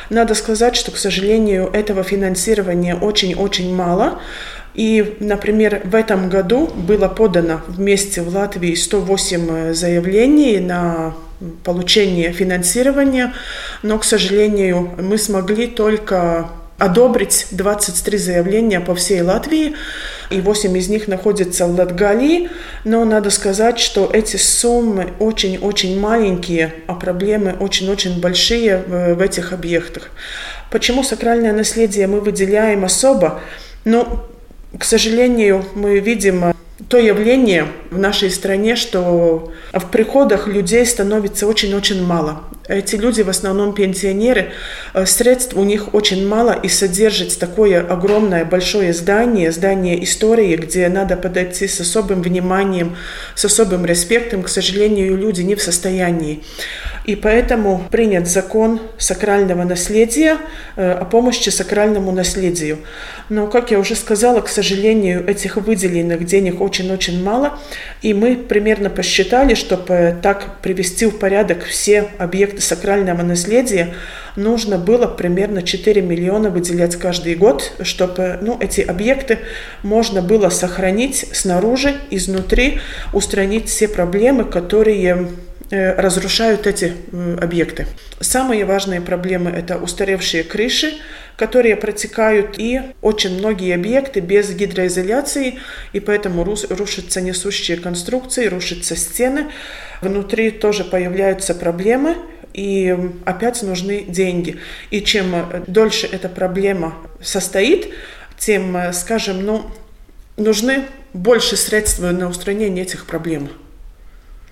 Надо 0.10 0.36
сказать, 0.36 0.76
что, 0.76 0.92
к 0.92 0.98
сожалению, 0.98 1.70
этого 1.74 2.04
финансирования 2.04 2.96
очень-очень 2.96 3.74
мало. 3.74 4.20
И, 4.74 5.18
например, 5.20 5.82
в 5.86 5.94
этом 5.94 6.30
году 6.30 6.68
было 6.68 7.08
подано 7.08 7.62
вместе 7.68 8.22
в 8.22 8.34
Латвии 8.34 8.74
108 8.74 9.50
э, 9.50 9.74
заявлений 9.74 10.60
на 10.60 11.14
получение 11.64 12.32
финансирования, 12.32 13.34
но, 13.82 14.00
к 14.00 14.04
сожалению, 14.04 14.92
мы 14.98 15.18
смогли 15.18 15.68
только 15.68 16.50
одобрить 16.78 17.48
23 17.52 18.18
заявления 18.18 18.80
по 18.80 18.96
всей 18.96 19.22
Латвии, 19.22 19.76
и 20.30 20.42
8 20.42 20.78
из 20.78 20.90
них 20.90 21.08
находятся 21.08 21.68
в 21.68 21.78
Латгалии, 21.78 22.50
но 22.84 23.06
надо 23.06 23.30
сказать, 23.30 23.80
что 23.80 24.10
эти 24.12 24.38
суммы 24.38 25.14
очень-очень 25.20 26.00
маленькие, 26.00 26.74
а 26.88 26.96
проблемы 26.96 27.56
очень-очень 27.60 28.20
большие 28.20 28.78
в, 28.78 29.22
этих 29.22 29.54
объектах. 29.54 30.10
Почему 30.72 31.04
сакральное 31.04 31.54
наследие 31.54 32.08
мы 32.08 32.20
выделяем 32.20 32.84
особо? 32.84 33.40
Ну, 33.86 34.24
к 34.78 34.84
сожалению, 34.84 35.64
мы 35.76 36.00
видим 36.00 36.46
э, 36.46 36.54
то 36.90 36.98
явление 36.98 37.68
в 37.92 37.98
нашей 38.00 38.32
стране, 38.32 38.76
что 38.76 39.52
в 39.72 39.86
приходах 39.92 40.48
людей 40.48 40.86
становится 40.86 41.48
очень-очень 41.48 42.04
мало. 42.04 42.44
Эти 42.68 42.96
люди 42.96 43.22
в 43.22 43.30
основном 43.30 43.74
пенсионеры, 43.74 44.52
э, 44.94 45.06
средств 45.06 45.56
у 45.56 45.64
них 45.64 45.94
очень 45.94 46.28
мало, 46.28 46.54
и 46.54 46.70
содержать 46.70 47.38
такое 47.38 47.86
огромное, 47.86 48.46
большое 48.46 48.94
здание, 48.94 49.52
здание 49.52 50.04
истории, 50.04 50.56
где 50.56 50.90
надо 50.90 51.18
подойти 51.18 51.68
с 51.68 51.80
особым 51.80 52.22
вниманием, 52.22 52.96
с 53.36 53.46
особым 53.46 53.86
респектом, 53.86 54.42
к 54.42 54.50
сожалению, 54.50 55.18
люди 55.18 55.42
не 55.42 55.56
в 55.56 55.62
состоянии. 55.62 56.44
И 57.06 57.16
поэтому 57.16 57.86
принят 57.92 58.28
закон 58.28 58.80
сакрального 58.98 59.64
наследия 59.64 60.38
э, 60.76 60.92
о 60.92 61.06
помощи 61.06 61.50
сакральному 61.50 62.12
наследию. 62.12 62.80
Но, 63.30 63.48
как 63.48 63.72
я 63.72 63.80
уже 63.80 63.96
сказала, 63.96 64.40
к 64.40 64.48
сожалению, 64.48 65.28
этих 65.28 65.58
выделенных 65.58 66.26
денег 66.26 66.62
очень-очень 66.62 67.22
мало. 67.22 67.60
И 68.02 68.14
мы 68.14 68.38
примерно 68.38 68.90
посчитали, 68.90 69.54
чтобы 69.54 70.16
так 70.22 70.62
привести 70.62 71.06
в 71.06 71.18
порядок 71.20 71.64
все 71.64 72.08
объекты 72.18 72.62
сакрального 72.62 73.22
наследия, 73.22 73.94
нужно 74.36 74.78
было 74.78 75.08
примерно 75.08 75.62
4 75.62 76.02
миллиона 76.02 76.50
выделять 76.50 76.96
каждый 76.96 77.36
год, 77.36 77.74
чтобы 77.82 78.40
ну, 78.42 78.58
эти 78.60 78.82
объекты 78.82 79.40
можно 79.84 80.22
было 80.22 80.50
сохранить 80.50 81.26
снаружи, 81.34 81.96
изнутри, 82.10 82.80
устранить 83.14 83.70
все 83.70 83.88
проблемы, 83.88 84.46
которые 84.46 85.28
разрушают 85.74 86.68
эти 86.68 86.94
объекты. 87.42 87.88
Самые 88.20 88.66
важные 88.66 89.02
проблемы– 89.02 89.50
это 89.56 89.78
устаревшие 89.78 90.44
крыши, 90.44 90.94
которые 91.36 91.76
протекают, 91.76 92.60
и 92.60 92.82
очень 93.02 93.38
многие 93.38 93.74
объекты 93.74 94.20
без 94.20 94.52
гидроизоляции, 94.52 95.60
и 95.92 96.00
поэтому 96.00 96.44
рушатся 96.44 97.22
несущие 97.22 97.78
конструкции, 97.78 98.48
рушатся 98.48 98.96
стены. 98.96 99.48
Внутри 100.02 100.52
тоже 100.52 100.84
появляются 100.84 101.56
проблемы, 101.56 102.18
и 102.54 102.96
опять 103.26 103.64
нужны 103.64 104.04
деньги. 104.08 104.60
И 104.92 105.02
чем 105.02 105.34
э, 105.34 105.64
дольше 105.66 106.08
эта 106.12 106.30
проблема 106.30 106.94
состоит, 107.20 107.90
тем, 108.38 108.78
э, 108.78 108.94
скажем, 108.94 109.44
ну, 109.44 109.72
нужны 110.38 110.84
больше 111.14 111.58
средств 111.58 112.00
на 112.00 112.30
устранение 112.30 112.86
этих 112.86 113.08
проблем 113.08 113.50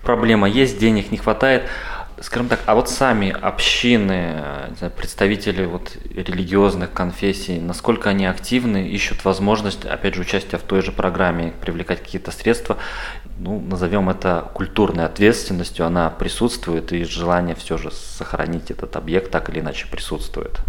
проблема 0.02 0.48
есть, 0.48 0.78
денег 0.78 1.10
не 1.10 1.18
хватает. 1.18 1.68
Скажем 2.20 2.48
так, 2.48 2.60
а 2.66 2.76
вот 2.76 2.88
сами 2.88 3.30
общины, 3.30 4.40
представители 4.96 5.64
вот 5.64 5.96
религиозных 6.14 6.92
конфессий, 6.92 7.58
насколько 7.58 8.10
они 8.10 8.26
активны, 8.26 8.86
ищут 8.86 9.24
возможность, 9.24 9.84
опять 9.84 10.14
же, 10.14 10.20
участия 10.20 10.56
в 10.56 10.62
той 10.62 10.82
же 10.82 10.92
программе, 10.92 11.52
привлекать 11.60 12.00
какие-то 12.00 12.30
средства, 12.30 12.76
ну, 13.42 13.60
назовем 13.60 14.08
это 14.08 14.48
культурной 14.54 15.04
ответственностью, 15.04 15.84
она 15.84 16.10
присутствует, 16.10 16.92
и 16.92 17.02
желание 17.02 17.56
все 17.56 17.76
же 17.76 17.90
сохранить 17.90 18.70
этот 18.70 18.94
объект 18.94 19.32
так 19.32 19.50
или 19.50 19.58
иначе 19.58 19.86
присутствует. 19.90 20.60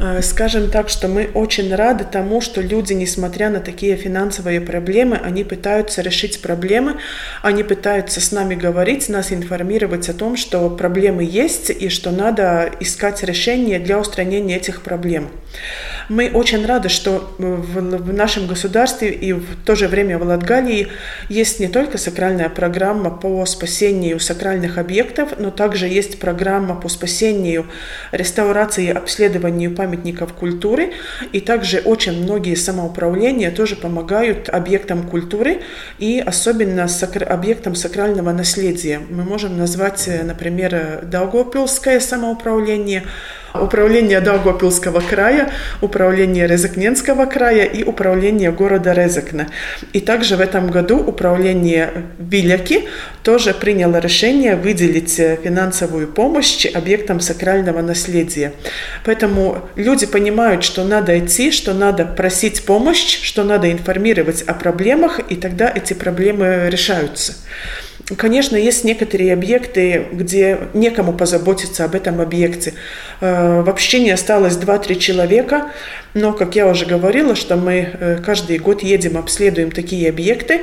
Э, 0.00 0.20
скажем 0.20 0.68
так, 0.70 0.88
что 0.88 1.06
мы 1.06 1.30
очень 1.32 1.72
рады 1.72 2.04
тому, 2.04 2.40
что 2.40 2.60
люди, 2.60 2.92
несмотря 2.92 3.50
на 3.50 3.60
такие 3.60 3.96
финансовые 3.96 4.60
проблемы, 4.60 5.16
они 5.16 5.44
пытаются 5.44 6.02
решить 6.02 6.42
проблемы, 6.42 6.96
они 7.42 7.62
пытаются 7.62 8.20
с 8.20 8.32
нами 8.32 8.56
говорить, 8.56 9.08
нас 9.08 9.32
информировать 9.32 10.08
о 10.08 10.12
том, 10.12 10.36
что 10.36 10.68
проблемы 10.70 11.22
есть 11.22 11.70
и 11.70 11.88
что 11.88 12.10
надо 12.10 12.68
искать 12.80 13.22
решение 13.22 13.78
для 13.78 14.00
устранения 14.00 14.56
этих 14.56 14.82
проблем. 14.82 15.28
Мы 16.08 16.30
очень 16.30 16.64
рады, 16.66 16.88
что 16.88 17.34
в, 17.38 18.12
нашем 18.12 18.46
государстве 18.46 19.10
и 19.10 19.32
в 19.32 19.64
то 19.64 19.74
же 19.74 19.88
время 19.88 20.18
в 20.18 20.22
Латгалии 20.22 20.88
есть 21.28 21.60
не 21.60 21.68
только 21.76 21.98
сакральная 21.98 22.48
программа 22.48 23.10
по 23.10 23.44
спасению 23.44 24.18
сакральных 24.18 24.78
объектов, 24.78 25.34
но 25.38 25.50
также 25.50 25.86
есть 25.86 26.18
программа 26.18 26.74
по 26.74 26.88
спасению, 26.88 27.66
реставрации 28.12 28.86
и 28.86 28.92
обследованию 28.92 29.74
памятников 29.74 30.32
культуры. 30.32 30.94
И 31.32 31.40
также 31.40 31.80
очень 31.80 32.22
многие 32.22 32.54
самоуправления 32.54 33.50
тоже 33.50 33.76
помогают 33.76 34.48
объектам 34.48 35.02
культуры 35.02 35.60
и 35.98 36.18
особенно 36.18 36.88
объектам 37.28 37.74
сакрального 37.74 38.32
наследия. 38.32 39.02
Мы 39.10 39.24
можем 39.24 39.58
назвать, 39.58 40.08
например, 40.24 41.00
Даугавпилское 41.02 42.00
самоуправление, 42.00 43.02
управление 43.60 44.20
Даугавпилского 44.20 45.00
края, 45.00 45.50
управление 45.80 46.46
Резекненского 46.46 47.26
края 47.26 47.64
и 47.64 47.82
управление 47.82 48.52
города 48.52 48.92
Резекна. 48.92 49.48
И 49.92 50.00
также 50.00 50.36
в 50.36 50.40
этом 50.40 50.70
году 50.70 50.98
управление 50.98 52.04
Виляки 52.18 52.88
тоже 53.22 53.54
приняло 53.54 53.98
решение 53.98 54.56
выделить 54.56 55.18
э, 55.18 55.38
финансовую 55.42 56.08
помощь 56.08 56.66
объектам 56.66 57.20
сакрального 57.20 57.82
наследия. 57.82 58.52
Поэтому 59.04 59.68
люди 59.76 60.06
понимают, 60.06 60.64
что 60.64 60.84
надо 60.84 61.18
идти, 61.18 61.50
что 61.50 61.74
надо 61.74 62.04
просить 62.04 62.64
помощь, 62.64 63.20
что 63.22 63.44
надо 63.44 63.70
информировать 63.70 64.42
о 64.42 64.54
проблемах, 64.54 65.20
и 65.28 65.36
тогда 65.36 65.70
эти 65.74 65.94
проблемы 65.94 66.68
решаются. 66.70 67.34
Конечно, 68.14 68.54
есть 68.56 68.84
некоторые 68.84 69.32
объекты, 69.32 70.06
где 70.12 70.60
некому 70.74 71.12
позаботиться 71.12 71.84
об 71.84 71.96
этом 71.96 72.20
объекте. 72.20 72.74
Э, 73.20 73.62
в 73.62 73.68
общине 73.68 74.14
осталось 74.14 74.54
2-3 74.54 74.94
человека, 74.94 75.72
но, 76.14 76.32
как 76.32 76.54
я 76.54 76.68
уже 76.68 76.86
говорила, 76.86 77.34
что 77.34 77.56
мы 77.56 77.90
э, 77.92 78.18
каждый 78.24 78.58
год 78.58 78.84
едем, 78.84 79.18
обследуем 79.18 79.72
такие 79.72 80.08
объекты, 80.08 80.60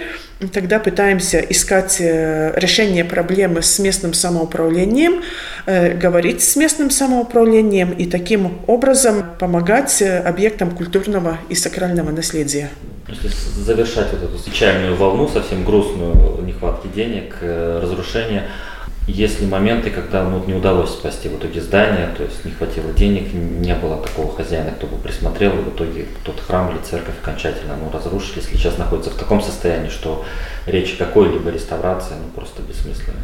тогда 0.53 0.79
пытаемся 0.79 1.39
искать 1.39 1.97
э, 1.99 2.53
решение 2.55 3.03
проблемы 3.03 3.61
с 3.61 3.77
местным 3.77 4.13
самоуправлением, 4.13 5.21
говорить 5.65 6.41
с 6.41 6.55
местным 6.55 6.89
самоуправлением 6.89 7.91
и 7.91 8.05
таким 8.05 8.59
образом 8.67 9.23
помогать 9.37 10.01
объектам 10.01 10.71
культурного 10.71 11.37
и 11.49 11.55
сакрального 11.55 12.11
наследия. 12.11 12.69
Если 13.07 13.27
завершать 13.61 14.07
вот 14.13 14.23
эту 14.23 14.43
печальную 14.43 14.95
волну, 14.95 15.27
совсем 15.27 15.65
грустную 15.65 16.41
нехватки 16.43 16.87
денег, 16.87 17.32
э, 17.41 17.79
разрушения, 17.81 18.49
есть 19.07 19.41
ли 19.41 19.47
моменты, 19.47 19.89
когда 19.89 20.23
ну, 20.23 20.43
не 20.45 20.53
удалось 20.53 20.91
спасти 20.91 21.27
в 21.27 21.37
итоге 21.37 21.59
здание, 21.59 22.09
то 22.15 22.23
есть 22.23 22.45
не 22.45 22.51
хватило 22.51 22.93
денег, 22.93 23.33
не 23.33 23.75
было 23.75 24.01
такого 24.01 24.33
хозяина, 24.33 24.71
кто 24.71 24.87
бы 24.87 24.95
присмотрел, 24.97 25.51
и 25.51 25.61
в 25.61 25.75
итоге 25.75 26.05
тот 26.23 26.39
храм 26.39 26.71
или 26.71 26.81
церковь 26.83 27.15
окончательно 27.21 27.75
ну, 27.75 27.91
разрушились, 27.91 28.47
или 28.49 28.57
сейчас 28.57 28.77
находится 28.77 29.11
в 29.11 29.15
таком 29.15 29.41
состоянии, 29.41 29.89
что 29.89 30.23
речь 30.67 30.95
какой-либо 30.97 31.49
реставрации 31.49 32.13
ну, 32.13 32.29
просто 32.33 32.61
бессмысленна? 32.61 33.19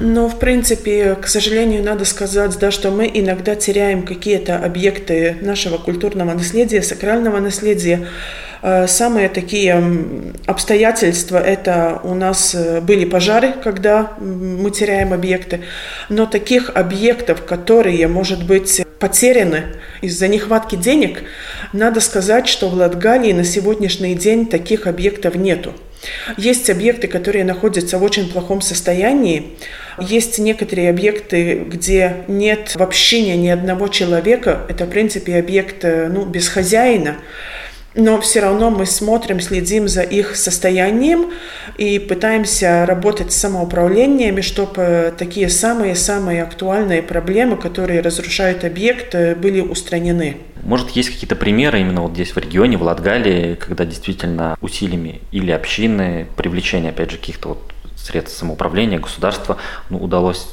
Но, 0.00 0.28
в 0.28 0.38
принципе, 0.38 1.16
к 1.16 1.26
сожалению, 1.26 1.84
надо 1.84 2.06
сказать, 2.06 2.58
да, 2.58 2.70
что 2.70 2.90
мы 2.90 3.10
иногда 3.12 3.56
теряем 3.56 4.06
какие-то 4.06 4.56
объекты 4.56 5.36
нашего 5.42 5.76
культурного 5.76 6.32
наследия, 6.32 6.80
сакрального 6.80 7.40
наследия, 7.40 8.08
самые 8.86 9.28
такие 9.28 9.84
обстоятельства– 10.46 11.36
это 11.44 12.00
у 12.02 12.14
нас 12.14 12.54
э, 12.54 12.80
были 12.80 13.04
пожары, 13.04 13.52
когда 13.62 14.14
мы 14.18 14.70
теряем 14.70 15.12
объекты, 15.12 15.60
но 16.08 16.24
таких 16.24 16.70
объектов, 16.74 17.44
которые, 17.44 18.08
может 18.08 18.46
быть, 18.46 18.82
потеряны 18.98 19.64
из-за 20.00 20.28
нехватки 20.28 20.76
денег, 20.76 21.24
надо 21.74 22.00
сказать, 22.00 22.48
что 22.48 22.70
в 22.70 22.74
Латгалии 22.74 23.32
на 23.32 23.44
сегодняшний 23.44 24.14
день 24.14 24.46
таких 24.46 24.86
объектов 24.86 25.34
нету. 25.34 25.74
Есть 26.38 26.70
объекты, 26.70 27.06
которые 27.06 27.44
находятся 27.44 27.98
в 27.98 28.02
очень 28.02 28.30
плохом 28.30 28.62
состоянии. 28.62 29.56
Есть 29.98 30.38
некоторые 30.38 30.88
объекты, 30.88 31.64
где 31.66 32.24
нет 32.28 32.72
вообще 32.76 33.36
ни 33.36 33.48
одного 33.48 33.88
человека. 33.88 34.62
Это, 34.68 34.86
в 34.86 34.90
принципе, 34.90 35.36
объект 35.36 35.84
э, 35.84 36.08
ну, 36.08 36.24
без 36.24 36.48
хозяина 36.48 37.16
но 37.94 38.20
все 38.20 38.40
равно 38.40 38.70
мы 38.70 38.86
смотрим, 38.86 39.40
следим 39.40 39.88
за 39.88 40.02
их 40.02 40.36
состоянием 40.36 41.30
и 41.78 41.98
пытаемся 41.98 42.84
работать 42.86 43.32
с 43.32 43.36
самоуправлениями, 43.36 44.40
чтобы 44.40 45.14
такие 45.16 45.48
самые-самые 45.48 46.42
актуальные 46.42 47.02
проблемы, 47.02 47.56
которые 47.56 48.00
разрушают 48.00 48.64
объект, 48.64 49.14
были 49.14 49.60
устранены. 49.60 50.38
Может, 50.62 50.90
есть 50.90 51.10
какие-то 51.10 51.36
примеры 51.36 51.80
именно 51.80 52.02
вот 52.02 52.12
здесь 52.12 52.30
в 52.30 52.38
регионе, 52.38 52.78
в 52.78 52.82
Латгалии, 52.82 53.54
когда 53.54 53.84
действительно 53.84 54.56
усилиями 54.60 55.20
или 55.30 55.50
общины, 55.50 56.26
привлечение, 56.36 56.90
опять 56.90 57.10
же, 57.10 57.18
каких-то 57.18 57.50
вот 57.50 57.72
средств 57.96 58.38
самоуправления, 58.38 58.98
государства, 58.98 59.58
ну, 59.90 59.98
удалось 59.98 60.46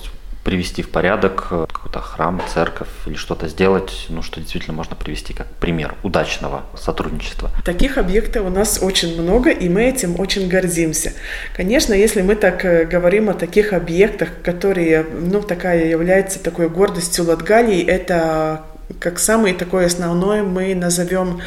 привести 0.43 0.81
в 0.81 0.89
порядок 0.89 1.47
э, 1.51 1.65
какой-то 1.71 1.99
храм, 1.99 2.41
церковь 2.53 2.89
или 3.05 3.15
что-то 3.15 3.47
сделать, 3.47 4.07
ну, 4.09 4.21
что 4.21 4.39
действительно 4.39 4.75
можно 4.75 4.95
привести 4.95 5.33
как 5.33 5.47
пример 5.53 5.95
удачного 6.03 6.63
сотрудничества. 6.75 7.51
Таких 7.63 7.97
объектов 7.97 8.45
у 8.45 8.49
нас 8.49 8.79
очень 8.81 9.21
много, 9.21 9.51
и 9.51 9.69
мы 9.69 9.83
этим 9.83 10.19
очень 10.19 10.47
гордимся. 10.47 11.13
Конечно, 11.55 11.93
если 11.93 12.21
мы 12.21 12.35
так 12.35 12.65
э, 12.65 12.85
говорим 12.85 13.29
о 13.29 13.33
таких 13.33 13.73
объектах, 13.73 14.29
которые, 14.43 15.03
ну, 15.03 15.41
такая 15.41 15.87
является 15.87 16.41
такой 16.41 16.69
гордостью 16.69 17.25
Латгалии, 17.25 17.85
это 17.85 18.65
как 18.99 19.19
самый 19.19 19.53
такой 19.53 19.85
основной 19.85 20.41
мы 20.41 20.75
назовем 20.75 21.41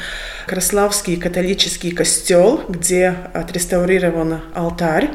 Краславский 0.46 1.16
католический 1.16 1.90
костел, 1.90 2.62
где 2.68 3.14
отреставрирован 3.32 4.40
алтарь 4.54 5.10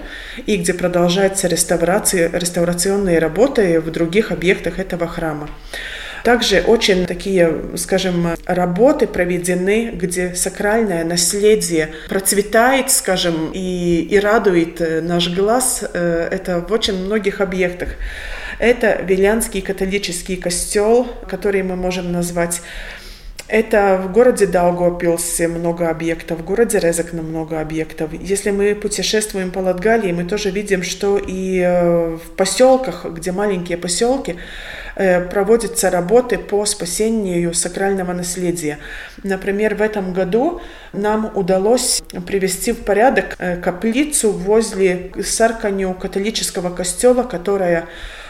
и 0.46 0.58
где 0.58 0.74
продолжаются 0.74 1.48
реставрационные 1.48 3.20
работы 3.20 3.80
в 3.80 3.92
других 3.92 4.32
объектах 4.32 4.80
этого 4.80 5.08
храма. 5.08 5.50
Также 6.24 6.62
очень 6.62 7.06
такие, 7.06 7.78
скажем, 7.78 8.36
работы 8.46 9.08
проведены, 9.08 9.92
где 9.94 10.36
сакральное 10.36 11.06
наследие 11.06 11.90
процветает, 12.10 12.92
скажем, 12.92 13.52
и, 13.54 14.02
и 14.02 14.20
радует 14.20 14.82
наш 15.04 15.30
глаз. 15.30 15.86
Э, 15.94 16.28
это 16.30 16.60
в 16.60 16.72
очень 16.74 17.06
многих 17.06 17.40
объектах. 17.40 17.90
Это 18.60 19.02
Вилянский 19.02 19.62
католический 19.62 20.36
костел, 20.36 21.08
который 21.28 21.64
мы 21.64 21.78
можем 21.78 22.12
назвать 22.12 22.62
это 23.50 24.00
в 24.04 24.12
городе 24.12 24.46
Даугавпилсе 24.46 25.48
много 25.48 25.90
объектов, 25.90 26.40
в 26.40 26.46
городе 26.46 26.78
Резекна 26.78 27.24
много 27.24 27.60
объектов. 27.60 28.12
Если 28.14 28.52
мы 28.52 28.76
путешествуем 28.76 29.50
по 29.50 29.58
Латгалии, 29.58 30.12
мы 30.12 30.26
тоже 30.26 30.52
видим, 30.52 30.84
что 30.84 31.18
и 31.18 31.60
э, 31.60 32.18
в 32.18 32.36
поселках, 32.36 33.08
где 33.10 33.32
маленькие 33.32 33.80
поселки, 33.80 34.36
э, 34.96 35.22
проводятся 35.22 35.90
работы 35.90 36.38
по 36.38 36.64
спасению 36.66 37.56
сакрального 37.56 38.14
наследия. 38.14 38.78
Например, 39.24 39.74
в 39.74 39.82
этом 39.82 40.14
году 40.14 40.62
нам 40.94 41.32
удалось 41.34 42.04
привести 42.28 42.72
в 42.72 42.84
порядок 42.84 43.36
э, 43.40 43.56
каплицу 43.56 44.32
возле 44.32 45.12
Сарканю 45.24 45.96
католического 45.96 46.70
костела, 46.70 47.24
которая 47.24 47.88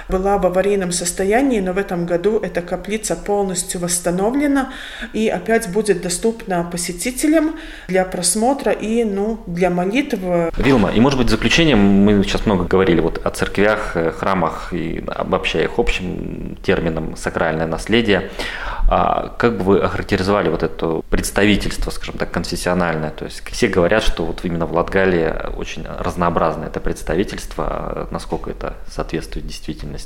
была 0.10 0.38
в 0.38 0.46
аварийном 0.46 0.92
состоянии, 0.92 1.60
но 1.60 1.74
в 1.74 1.78
этом 1.78 2.06
году 2.06 2.40
эта 2.40 2.62
каплица 2.62 3.16
полностью 3.16 3.80
восстановлена 3.80 4.74
и 5.14 5.30
опять 5.30 5.72
будет 5.72 6.02
доступна 6.02 6.64
посетителям 6.64 7.56
для 7.88 8.04
просмотра 8.06 8.72
и 8.72 9.04
ну, 9.04 9.40
для 9.46 9.70
молитв. 9.70 10.18
Вилма, 10.58 10.92
и 10.92 11.00
может 11.00 11.20
быть 11.20 11.30
заключением, 11.30 11.80
мы 11.80 12.24
сейчас 12.24 12.46
много 12.46 12.66
говорили 12.66 13.02
вот 13.02 13.24
о 13.24 13.30
церквях, 13.30 13.96
э, 13.96 14.12
храмах 14.12 14.74
и 14.74 15.04
обобщая 15.08 15.64
их 15.64 15.78
общим 15.78 16.58
термином 16.64 17.16
сакральное 17.16 17.68
наследие. 17.68 18.30
А 18.92 19.36
как 19.38 19.58
бы 19.58 19.64
вы 19.64 19.80
охарактеризовали 19.80 20.50
вот 20.50 20.64
это 20.64 21.02
представительство, 21.12 21.92
скажем 21.92 22.16
так, 22.18 22.32
конфессиональное? 22.32 23.12
То 23.12 23.26
есть 23.26 23.48
все 23.52 23.68
говорят, 23.68 24.02
что 24.02 24.26
вот 24.26 24.44
именно 24.44 24.66
в 24.66 24.74
Латгалии 24.74 25.32
очень 25.56 25.86
разнообразное 25.86 26.68
это 26.68 26.80
представительство, 26.80 28.08
насколько 28.10 28.50
это 28.50 28.74
соответствует 28.90 29.46
действительности? 29.46 29.99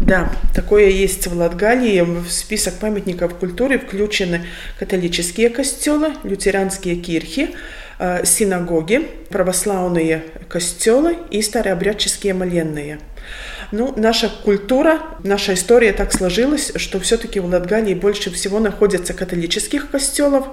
Да, 0.00 0.30
такое 0.54 0.88
есть 0.88 1.26
в 1.26 1.36
Латгалии. 1.36 2.00
В 2.02 2.30
список 2.30 2.74
памятников 2.74 3.34
культуры 3.34 3.78
включены 3.78 4.46
католические 4.78 5.50
костелы, 5.50 6.12
лютеранские 6.22 6.96
кирхи, 6.96 7.56
э, 7.98 8.24
синагоги, 8.24 9.08
православные 9.28 10.24
костелы 10.48 11.16
и 11.30 11.42
старообрядческие 11.42 12.34
моленные. 12.34 13.00
Ну, 13.72 13.92
наша 13.96 14.30
культура, 14.30 15.00
наша 15.24 15.54
история 15.54 15.92
так 15.92 16.12
сложилась, 16.12 16.72
что 16.76 16.98
все-таки 17.00 17.40
в 17.40 17.46
Латгалии 17.46 17.92
больше 17.92 18.30
всего 18.30 18.60
находится 18.60 19.12
католических 19.12 19.90
костелов, 19.90 20.46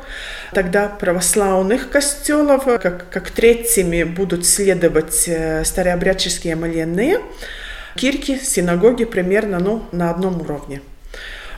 тогда 0.54 0.90
православных 0.90 1.90
костелов, 1.90 2.66
как, 2.66 3.10
как 3.10 3.32
третьими 3.32 4.04
будут 4.04 4.46
следовать 4.46 5.26
э, 5.28 5.64
старообрядческие 5.64 6.56
моленные, 6.56 7.20
кирки, 7.96 8.40
синагоги 8.42 9.06
примерно 9.06 9.60
ну, 9.60 9.84
на 9.92 10.10
одном 10.10 10.42
уровне. 10.42 10.82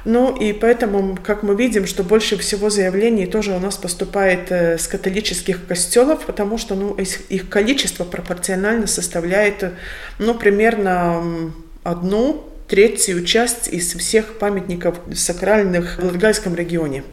Ну 0.05 0.33
и 0.33 0.53
поэтому, 0.53 1.17
как 1.21 1.43
мы 1.43 1.53
видим, 1.55 1.85
что 1.85 2.03
больше 2.03 2.37
всего 2.37 2.69
заявлений 2.69 3.25
тоже 3.25 3.51
у 3.51 3.59
нас 3.59 3.75
поступает 3.75 4.51
э, 4.51 4.77
с 4.77 4.87
католических 4.87 5.67
костелов, 5.67 6.25
потому 6.25 6.57
что 6.57 6.75
ну, 6.75 6.95
их 6.95 7.49
количество 7.49 8.05
пропорционально 8.05 8.87
составляет 8.87 9.73
ну, 10.17 10.33
примерно 10.33 11.51
одну 11.83 12.45
третью 12.69 13.25
часть 13.25 13.67
из 13.67 13.93
всех 13.95 14.37
памятников 14.39 14.97
сакральных 15.13 15.97
в 15.99 16.05
Латгальском 16.05 16.55
регионе. 16.55 17.03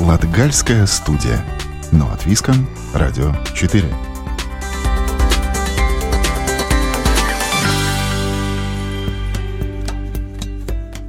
Латгальская 0.00 0.86
студия. 0.86 1.44
Но 1.90 2.10
от 2.10 2.24
Виском. 2.24 2.66
Радио 2.94 3.34
4. 3.54 4.11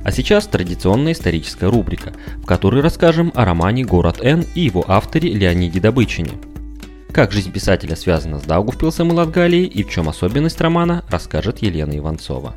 А 0.04 0.12
сейчас 0.12 0.48
традиционная 0.48 1.14
историческая 1.14 1.68
рубрика, 1.68 2.14
в 2.38 2.46
которой 2.46 2.82
расскажем 2.82 3.32
о 3.36 3.46
романе 3.46 3.86
«Город 3.86 4.20
Н» 4.22 4.46
и 4.54 4.62
его 4.62 4.84
авторе 4.88 5.32
Леониде 5.32 5.80
Добычине. 5.80 6.32
Как 7.14 7.32
жизнь 7.32 7.52
писателя 7.52 7.96
связана 7.96 8.40
с 8.40 8.44
Даугавпилсом 8.44 9.12
и 9.12 9.14
Латгалией 9.14 9.66
и 9.66 9.84
в 9.84 9.90
чем 9.90 10.10
особенность 10.10 10.60
романа, 10.60 11.06
расскажет 11.10 11.62
Елена 11.62 11.98
Иванцова. 11.98 12.56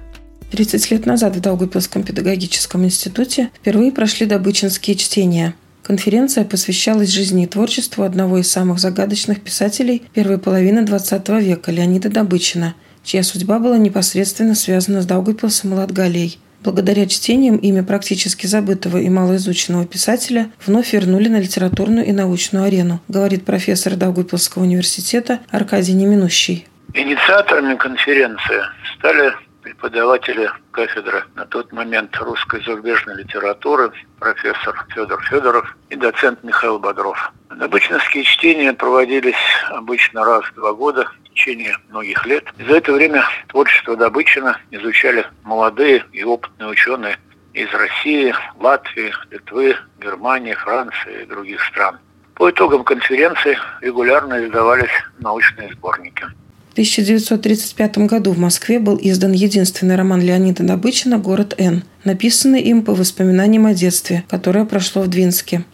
30 0.51 0.91
лет 0.91 1.07
назад 1.07 1.37
в 1.37 1.41
Даугавпилском 1.41 2.03
педагогическом 2.03 2.85
институте 2.85 3.51
впервые 3.55 3.93
прошли 3.93 4.27
добычинские 4.27 4.97
чтения. 4.97 5.55
Конференция 5.83 6.45
посвящалась 6.45 7.11
жизни 7.11 7.45
и 7.45 7.47
творчеству 7.47 8.03
одного 8.03 8.39
из 8.39 8.51
самых 8.51 8.81
загадочных 8.81 9.41
писателей 9.41 10.03
первой 10.15 10.39
половины 10.39 10.81
XX 10.81 11.41
века 11.41 11.71
Леонида 11.71 12.09
Добычина, 12.09 12.75
чья 13.05 13.23
судьба 13.23 13.61
была 13.61 13.79
непосредственно 13.79 14.57
связана 14.57 15.03
с 15.03 15.07
Даугавпилсом 15.07 15.75
и 15.75 15.77
Латгалией. 15.77 16.39
Благодаря 16.67 17.07
чтениям 17.07 17.59
имя 17.59 17.85
практически 17.85 18.49
забытого 18.49 18.97
и 18.97 19.09
малоизученного 19.09 19.87
писателя 19.87 20.51
вновь 20.67 20.93
вернули 20.95 21.29
на 21.29 21.39
литературную 21.39 22.05
и 22.05 22.11
научную 22.11 22.65
арену, 22.65 23.01
говорит 23.07 23.45
профессор 23.45 23.95
Даугавпилского 23.95 24.65
университета 24.65 25.39
Аркадий 25.53 25.93
Неминущий. 25.93 26.67
Инициаторами 26.93 27.77
конференции 27.77 28.63
стали 28.99 29.33
преподаватели 29.63 30.51
кафедры 30.73 31.23
на 31.37 31.47
тот 31.47 31.71
момент 31.71 32.17
русской 32.17 32.61
зарубежной 32.65 33.23
литературы, 33.23 33.93
профессор 34.19 34.87
Федор 34.93 35.23
Федоров 35.31 35.77
и 35.91 35.95
доцент 35.95 36.43
Михаил 36.43 36.81
Бодров. 36.81 37.33
Добычинские 37.57 38.25
чтения 38.25 38.73
проводились 38.73 39.37
обычно 39.71 40.25
раз 40.25 40.45
в 40.47 40.55
два 40.57 40.73
года 40.73 41.09
течение 41.37 41.77
многих 41.91 42.25
лет. 42.27 42.45
И 42.59 42.65
за 42.65 42.77
это 42.77 42.93
время 42.93 43.23
творчество 43.49 43.97
Добычина 43.97 44.59
изучали 44.71 45.25
молодые 45.45 46.05
и 46.13 46.25
опытные 46.25 46.71
ученые 46.71 47.17
из 47.53 47.69
России, 47.73 48.35
Латвии, 48.59 49.13
Литвы, 49.31 49.77
Германии, 50.01 50.55
Франции 50.55 51.23
и 51.23 51.27
других 51.27 51.63
стран. 51.65 51.99
По 52.35 52.51
итогам 52.51 52.85
конференции 52.85 53.57
регулярно 53.81 54.45
издавались 54.45 54.91
научные 55.21 55.73
сборники. 55.73 56.25
В 56.69 56.73
1935 56.73 57.99
году 57.99 58.33
в 58.33 58.39
Москве 58.39 58.79
был 58.79 58.99
издан 59.01 59.33
единственный 59.33 59.97
роман 59.97 60.21
Леонида 60.21 60.63
Добычина 60.63 61.17
«Город 61.17 61.55
Н», 61.57 61.85
написанный 62.05 62.61
им 62.61 62.83
по 62.83 62.95
воспоминаниям 62.95 63.65
о 63.65 63.73
детстве, 63.73 64.25
которое 64.29 64.67
прошло 64.67 65.01
в 65.01 65.09
Двинске. 65.09 65.65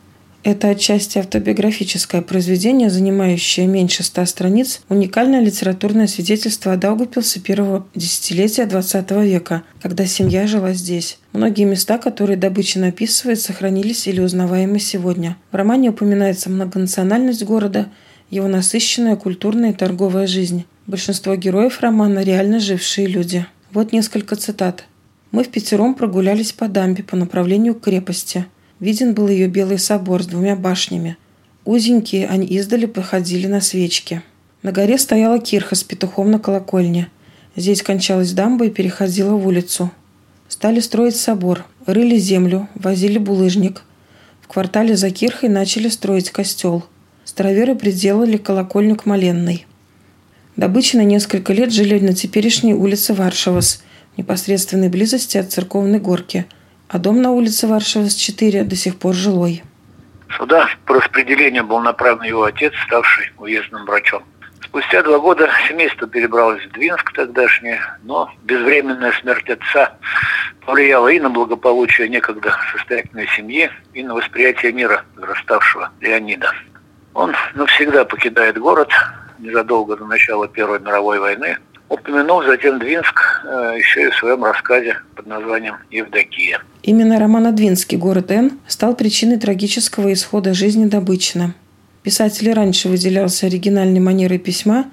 Это 0.44 0.70
отчасти 0.70 1.18
автобиографическое 1.18 2.20
произведение, 2.20 2.90
занимающее 2.90 3.64
меньше 3.68 4.02
ста 4.02 4.26
страниц, 4.26 4.80
уникальное 4.88 5.40
литературное 5.40 6.08
свидетельство 6.08 6.72
о 6.72 6.76
Даугапилсе 6.76 7.38
первого 7.38 7.86
десятилетия 7.94 8.64
XX 8.64 9.24
века, 9.24 9.62
когда 9.80 10.04
семья 10.04 10.48
жила 10.48 10.72
здесь. 10.72 11.18
Многие 11.32 11.64
места, 11.64 11.96
которые 11.98 12.36
добыча 12.36 12.80
написывает, 12.80 13.40
сохранились 13.40 14.08
или 14.08 14.20
узнаваемы 14.20 14.80
сегодня. 14.80 15.36
В 15.52 15.54
романе 15.54 15.90
упоминается 15.90 16.50
многонациональность 16.50 17.44
города, 17.44 17.86
его 18.28 18.48
насыщенная 18.48 19.14
культурная 19.14 19.70
и 19.70 19.76
торговая 19.76 20.26
жизнь. 20.26 20.64
Большинство 20.88 21.36
героев 21.36 21.80
романа– 21.82 22.18
реально 22.24 22.58
жившие 22.58 23.06
люди. 23.06 23.46
Вот 23.70 23.92
несколько 23.92 24.34
цитат. 24.34 24.86
«Мы 25.30 25.44
в 25.44 25.50
пятером 25.50 25.94
прогулялись 25.94 26.50
по 26.50 26.66
дамбе 26.66 27.04
по 27.04 27.14
направлению 27.14 27.76
к 27.76 27.82
крепости– 27.82 28.44
Виден 28.82 29.14
был 29.14 29.28
ее 29.28 29.46
белый 29.46 29.78
собор 29.78 30.24
с 30.24 30.26
двумя 30.26 30.56
башнями. 30.56 31.16
Узенькие 31.64 32.26
они 32.26 32.44
издали 32.48 32.86
походили 32.86 33.46
на 33.46 33.60
свечки. 33.60 34.22
На 34.64 34.72
горе 34.72 34.98
стояла 34.98 35.38
кирха 35.38 35.76
с 35.76 35.84
петухом 35.84 36.32
на 36.32 36.40
колокольне. 36.40 37.06
Здесь 37.54 37.80
кончалась 37.80 38.32
дамба 38.32 38.66
и 38.66 38.70
переходила 38.70 39.34
в 39.36 39.46
улицу. 39.46 39.92
Стали 40.48 40.80
строить 40.80 41.14
собор, 41.14 41.64
рыли 41.86 42.16
землю, 42.16 42.68
возили 42.74 43.18
булыжник. 43.18 43.84
В 44.40 44.48
квартале 44.48 44.96
за 44.96 45.10
кирхой 45.10 45.48
начали 45.48 45.86
строить 45.86 46.32
костел. 46.32 46.84
Староверы 47.22 47.76
приделали 47.76 48.36
колокольню 48.36 48.96
к 48.96 49.06
Маленной. 49.06 49.64
Добычи 50.56 50.96
на 50.96 51.04
несколько 51.04 51.52
лет 51.52 51.72
жили 51.72 52.00
на 52.00 52.14
теперешней 52.14 52.72
улице 52.72 53.14
Варшавас, 53.14 53.84
в 54.14 54.18
непосредственной 54.18 54.88
близости 54.88 55.38
от 55.38 55.52
церковной 55.52 56.00
горки– 56.00 56.46
а 56.92 56.98
дом 56.98 57.22
на 57.22 57.30
улице 57.32 57.66
Варшавас 57.66 58.14
4 58.14 58.64
до 58.64 58.76
сих 58.76 58.98
пор 58.98 59.14
жилой. 59.14 59.62
Сюда 60.36 60.68
по 60.84 60.94
распределению 60.94 61.64
был 61.64 61.80
направлен 61.80 62.24
его 62.24 62.44
отец, 62.44 62.74
ставший 62.86 63.32
уездным 63.38 63.86
врачом. 63.86 64.22
Спустя 64.62 65.02
два 65.02 65.18
года 65.18 65.48
семейство 65.68 66.06
перебралось 66.06 66.62
в 66.64 66.72
Двинск 66.72 67.12
тогдашнее, 67.14 67.80
но 68.02 68.30
безвременная 68.44 69.12
смерть 69.12 69.48
отца 69.48 69.94
повлияла 70.66 71.08
и 71.08 71.18
на 71.18 71.30
благополучие 71.30 72.08
некогда 72.08 72.54
состоятельной 72.72 73.26
семьи, 73.36 73.70
и 73.94 74.02
на 74.02 74.14
восприятие 74.14 74.72
мира 74.72 75.04
возраставшего 75.16 75.90
Леонида. 76.00 76.52
Он 77.14 77.34
навсегда 77.54 78.04
покидает 78.04 78.58
город 78.58 78.90
незадолго 79.38 79.96
до 79.96 80.06
начала 80.06 80.46
Первой 80.46 80.80
мировой 80.80 81.18
войны, 81.18 81.58
упомянув 81.92 82.44
затем 82.46 82.78
Двинск 82.78 83.20
э, 83.44 83.74
еще 83.78 84.06
и 84.06 84.10
в 84.10 84.16
своем 84.16 84.42
рассказе 84.44 84.96
под 85.14 85.26
названием 85.26 85.76
«Евдокия». 85.90 86.60
Именно 86.82 87.18
роман 87.18 87.46
«Адвинский. 87.46 87.98
Город 87.98 88.30
Н» 88.30 88.52
стал 88.66 88.96
причиной 88.96 89.38
трагического 89.38 90.10
исхода 90.12 90.54
жизни 90.54 90.86
Добычина. 90.86 91.54
Писатель 92.02 92.50
раньше 92.52 92.88
выделялся 92.88 93.46
оригинальной 93.46 94.00
манерой 94.00 94.38
письма, 94.38 94.86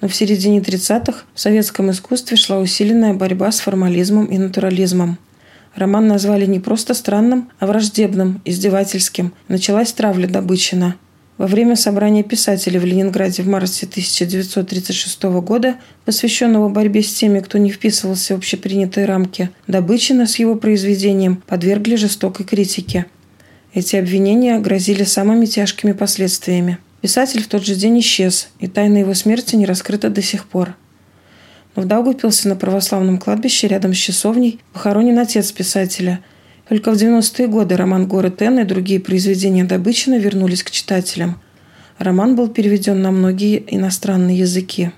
но 0.00 0.06
в 0.06 0.14
середине 0.14 0.60
30-х 0.60 1.24
в 1.34 1.40
советском 1.40 1.90
искусстве 1.90 2.36
шла 2.36 2.58
усиленная 2.58 3.14
борьба 3.14 3.50
с 3.50 3.58
формализмом 3.60 4.26
и 4.26 4.38
натурализмом. 4.38 5.18
Роман 5.74 6.06
назвали 6.06 6.46
не 6.46 6.60
просто 6.60 6.94
странным, 6.94 7.50
а 7.58 7.66
враждебным, 7.66 8.40
издевательским. 8.44 9.34
Началась 9.48 9.92
травля 9.92 10.28
Добычина– 10.28 10.94
во 11.36 11.46
время 11.46 11.74
собрания 11.74 12.22
писателей 12.22 12.78
в 12.78 12.84
Ленинграде 12.84 13.42
в 13.42 13.48
марте 13.48 13.86
1936 13.86 15.22
года, 15.42 15.76
посвященного 16.04 16.68
борьбе 16.68 17.02
с 17.02 17.12
теми, 17.12 17.40
кто 17.40 17.58
не 17.58 17.70
вписывался 17.70 18.34
в 18.34 18.38
общепринятые 18.38 19.06
рамки, 19.06 19.50
Добычина 19.66 20.26
с 20.26 20.36
его 20.36 20.54
произведением 20.54 21.42
подвергли 21.46 21.96
жестокой 21.96 22.46
критике. 22.46 23.06
Эти 23.72 23.96
обвинения 23.96 24.58
грозили 24.60 25.02
самыми 25.02 25.46
тяжкими 25.46 25.92
последствиями. 25.92 26.78
Писатель 27.00 27.42
в 27.42 27.48
тот 27.48 27.64
же 27.64 27.74
день 27.74 27.98
исчез, 27.98 28.48
и 28.60 28.68
тайна 28.68 28.98
его 28.98 29.14
смерти 29.14 29.56
не 29.56 29.66
раскрыта 29.66 30.10
до 30.10 30.22
сих 30.22 30.46
пор. 30.46 30.76
Но 31.74 31.82
в 31.82 31.86
Даугавпилсе 31.86 32.48
на 32.48 32.54
православном 32.54 33.18
кладбище 33.18 33.66
рядом 33.66 33.92
с 33.92 33.96
часовней 33.96 34.60
похоронен 34.72 35.18
отец 35.18 35.50
писателя– 35.50 36.20
только 36.68 36.90
в 36.90 36.94
90-е 36.94 37.46
годы 37.46 37.76
роман 37.76 38.06
«Город 38.06 38.40
Н» 38.42 38.60
и 38.60 38.64
другие 38.64 39.00
произведения 39.00 39.64
Добычина 39.64 40.18
вернулись 40.18 40.62
к 40.62 40.70
читателям. 40.70 41.40
Роман 41.98 42.36
был 42.36 42.48
переведен 42.48 43.02
на 43.02 43.10
многие 43.10 43.62
иностранные 43.74 44.38
языки. 44.38 44.90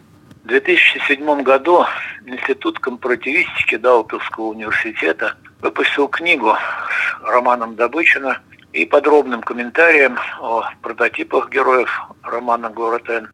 В 0.44 0.48
2007 0.48 1.42
году 1.42 1.84
Институт 2.24 2.80
компаративистики 2.80 3.76
Даупилского 3.76 4.46
университета 4.46 5.34
выпустил 5.60 6.08
книгу 6.08 6.54
с 6.54 7.24
романом 7.24 7.76
Добычина 7.76 8.40
и 8.72 8.84
подробным 8.84 9.42
комментарием 9.42 10.18
о 10.40 10.64
прототипах 10.82 11.50
героев 11.50 11.88
романа 12.22 12.70
«Город 12.70 13.08
Н», 13.08 13.30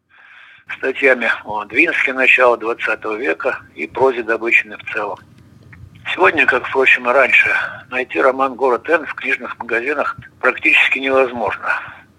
статьями 0.77 1.29
о 1.43 1.65
Двинске 1.65 2.13
начала 2.13 2.55
XX 2.55 3.17
века 3.17 3.59
и 3.75 3.87
прозе 3.87 4.23
Добычина 4.23 4.77
в 4.77 4.93
целом. 4.93 5.19
Сегодня, 6.11 6.45
как, 6.45 6.67
впрочем, 6.67 7.09
и 7.09 7.13
раньше, 7.13 7.49
найти 7.89 8.19
роман 8.19 8.55
«Город 8.55 8.87
Н» 8.89 9.05
в 9.05 9.13
книжных 9.15 9.57
магазинах 9.57 10.17
практически 10.39 10.99
невозможно. 10.99 11.69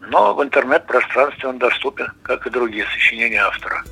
Но 0.01 0.35
в 0.35 0.43
интернет-пространстве 0.43 1.49
он 1.49 1.59
доступен, 1.59 2.09
как 2.23 2.47
и 2.47 2.51
другие 2.51 2.87
сочинения 2.87 3.41
автора. 3.43 3.83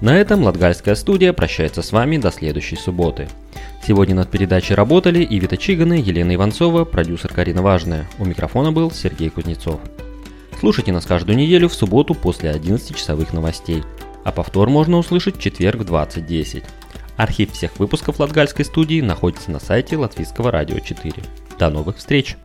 На 0.00 0.18
этом 0.18 0.42
Латгальская 0.42 0.94
студия 0.94 1.32
прощается 1.32 1.82
с 1.82 1.90
вами 1.90 2.18
до 2.18 2.30
следующей 2.30 2.76
субботы. 2.76 3.28
Сегодня 3.86 4.14
над 4.14 4.30
передачей 4.30 4.74
работали 4.74 5.26
Ивита 5.28 5.56
Чиганы, 5.56 5.94
Елена 5.94 6.34
Иванцова, 6.34 6.84
продюсер 6.84 7.32
Карина 7.32 7.62
Важная. 7.62 8.06
У 8.18 8.24
микрофона 8.24 8.72
был 8.72 8.90
Сергей 8.90 9.30
Кузнецов. 9.30 9.80
Слушайте 10.60 10.92
нас 10.92 11.06
каждую 11.06 11.36
неделю 11.36 11.68
в 11.68 11.74
субботу 11.74 12.14
после 12.14 12.50
11 12.50 12.94
часовых 12.96 13.32
новостей– 13.32 13.82
а 14.24 14.32
повтор 14.32 14.70
можно 14.70 14.96
услышать 14.98 15.36
в 15.36 15.40
четверг 15.40 15.80
в 15.80 15.92
20.10. 15.92 16.64
Архив 17.16 17.52
всех 17.52 17.78
выпусков 17.78 18.18
Латгальской 18.18 18.64
студии 18.64 19.00
находится 19.00 19.50
на 19.50 19.60
сайте 19.60 19.96
Латвийского 19.96 20.50
радио 20.50 20.80
4. 20.80 21.22
До 21.58 21.70
новых 21.70 21.98
встреч! 21.98 22.36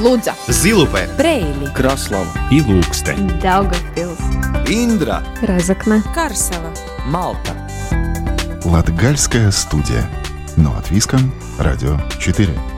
Лудза, 0.00 0.34
Зилупе, 0.46 1.08
Брейли, 1.18 1.66
Краслава 1.74 2.30
и 2.50 2.60
Ilūksteņa, 2.60 3.40
Daugavpils, 3.42 4.68
Индра, 4.68 5.22
Разокна, 5.42 6.02
Карсела, 6.14 6.72
Малта. 7.06 7.56
Латгальская 8.64 9.50
студия. 9.50 10.08
Но 10.56 10.76
от 10.76 10.90
Виском, 10.90 11.32
Радио 11.58 11.98
4. 12.20 12.75